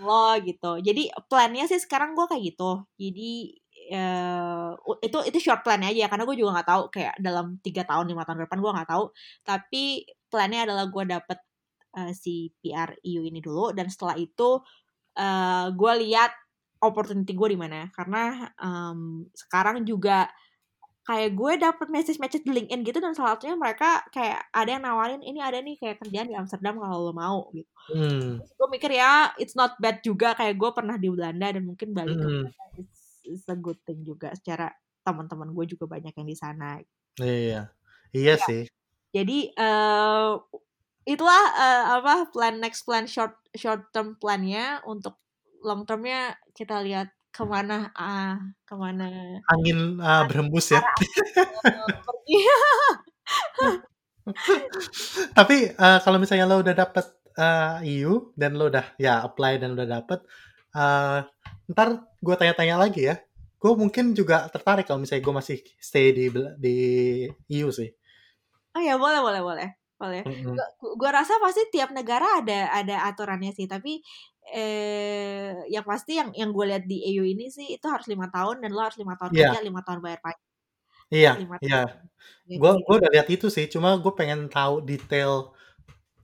[0.00, 0.78] lo gitu.
[0.80, 2.86] Jadi plannya sih sekarang gue kayak gitu.
[2.96, 3.32] Jadi
[3.92, 4.70] eh,
[5.02, 8.22] itu itu short plan aja karena gue juga nggak tahu kayak dalam tiga tahun lima
[8.24, 9.04] tahun ke depan gue nggak tahu.
[9.42, 9.82] Tapi
[10.30, 11.38] plannya adalah gue dapet
[11.98, 14.62] eh, si PR EU ini dulu dan setelah itu
[15.12, 16.32] eh gue lihat
[16.82, 17.86] opportunity gue di mana.
[17.94, 20.26] Karena em, sekarang juga
[21.02, 25.22] kayak gue dapet message-message di LinkedIn gitu dan salah satunya mereka kayak ada yang nawarin
[25.26, 27.66] ini ada nih kayak kerjaan di Amsterdam kalau lo mau gitu.
[27.90, 30.38] Hmm, Terus gue mikir ya it's not bad juga.
[30.38, 32.42] Kayak gue pernah di Belanda dan mungkin balik ke mm-mm.
[32.46, 34.70] Belanda it's, it's a good thing juga secara
[35.02, 36.78] teman-teman gue juga banyak yang di sana.
[37.18, 37.74] Iya,
[38.14, 38.62] iya ya sih.
[39.12, 40.30] jadi eh
[41.02, 44.78] itulah eh, apa plan next plan short short term plannya.
[44.86, 45.18] Untuk
[45.66, 48.36] long termnya kita lihat ke mana ah
[48.68, 49.08] ke mana
[49.48, 50.84] Angin uh, berhembus ya.
[52.28, 52.46] eh,
[55.32, 57.08] Tapi uh, kalau misalnya lo udah dapet
[57.40, 60.20] uh, EU dan lo udah ya apply dan udah dapet,
[60.76, 61.24] uh,
[61.72, 63.16] ntar gue tanya-tanya lagi ya.
[63.56, 66.28] Gue mungkin juga tertarik kalau misalnya gue masih stay di
[66.60, 66.76] di
[67.48, 67.90] EU sih.
[68.72, 69.68] oh ya boleh boleh boleh
[70.00, 70.56] boleh Mm-mm.
[70.98, 74.02] gue rasa pasti tiap negara ada ada aturannya sih tapi
[74.50, 78.58] eh yang pasti yang yang gue lihat di EU ini sih itu harus lima tahun
[78.66, 79.54] dan lo harus lima tahun Iya.
[79.54, 80.42] kerja lima tahun bayar pajak
[81.12, 81.80] Iya, iya.
[82.48, 82.56] Gitu.
[82.56, 85.52] Gue gue udah lihat itu sih, cuma gue pengen tahu detail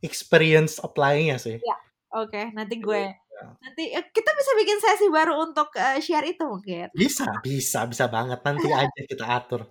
[0.00, 1.60] experience applying-nya sih.
[1.60, 1.76] Iya.
[2.08, 3.54] oke nanti gue Iya.
[3.62, 8.08] nanti eh, kita bisa bikin sesi baru untuk eh, share itu mungkin Bisa, bisa, bisa
[8.08, 8.40] banget.
[8.42, 9.68] Nanti aja kita atur.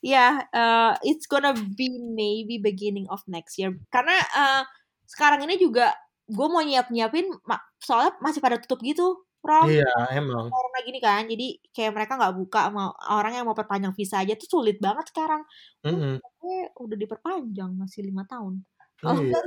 [0.00, 3.74] Ya, eh, it's gonna be maybe beginning of next year.
[3.90, 4.62] Karena eh,
[5.06, 5.90] sekarang ini juga
[6.28, 9.66] gue mau nyiap-nyiapin, ma- soalnya masih pada tutup gitu, Rom.
[9.72, 10.52] Iya, emang.
[10.52, 14.36] Corona gini kan, jadi kayak mereka nggak buka, mau orang yang mau perpanjang visa aja
[14.36, 15.42] tuh sulit banget sekarang.
[15.88, 16.20] Mm-mm.
[16.20, 18.60] Gue udah diperpanjang masih lima tahun.
[19.08, 19.40] Oh, Iya.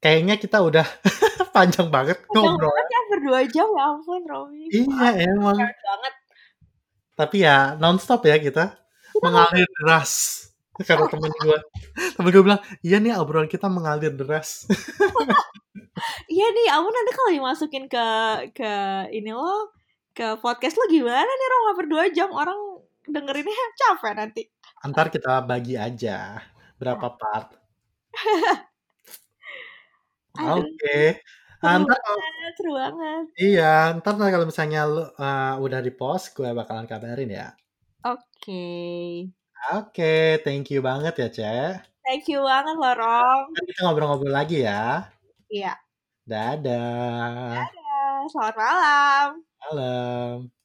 [0.00, 0.86] Kayaknya kita udah
[1.56, 2.72] panjang banget panjang ngobrol.
[2.72, 4.64] banget ya berdua jam ya ampun, Romi.
[4.72, 5.58] Iya, emang.
[5.60, 6.14] Banget.
[7.18, 8.80] Tapi ya nonstop ya kita
[9.20, 10.46] mengalir deras.
[10.80, 11.58] Kata temen gue,
[12.16, 14.64] temen gue bilang, iya nih obrolan kita mengalir deras.
[16.30, 18.06] Iya nih, ampun nanti kalau dimasukin ke
[18.56, 18.72] ke
[19.14, 19.74] ini lo
[20.16, 22.58] ke podcast lo gimana nih Rom hampir dua jam orang
[23.06, 24.42] dengerinnya capek nanti.
[24.84, 26.40] Antar kita bagi aja
[26.80, 27.56] berapa part.
[30.40, 31.20] Aduh, Oke.
[31.60, 33.24] seru Ntar kalau banget, seru banget.
[33.36, 37.52] iya, ntar kalau misalnya lu uh, udah di post, gue bakalan kabarin ya.
[38.06, 39.28] Oke.
[39.76, 41.72] Oke, thank you banget ya, Cek.
[42.00, 42.80] Thank you banget.
[42.80, 45.04] Ntar kita ngobrol-ngobrol lagi ya.
[45.52, 45.76] Iya.
[46.30, 47.58] Dadah.
[47.58, 48.14] Dadah.
[48.30, 49.26] Selamat malam.
[49.66, 50.59] Malam.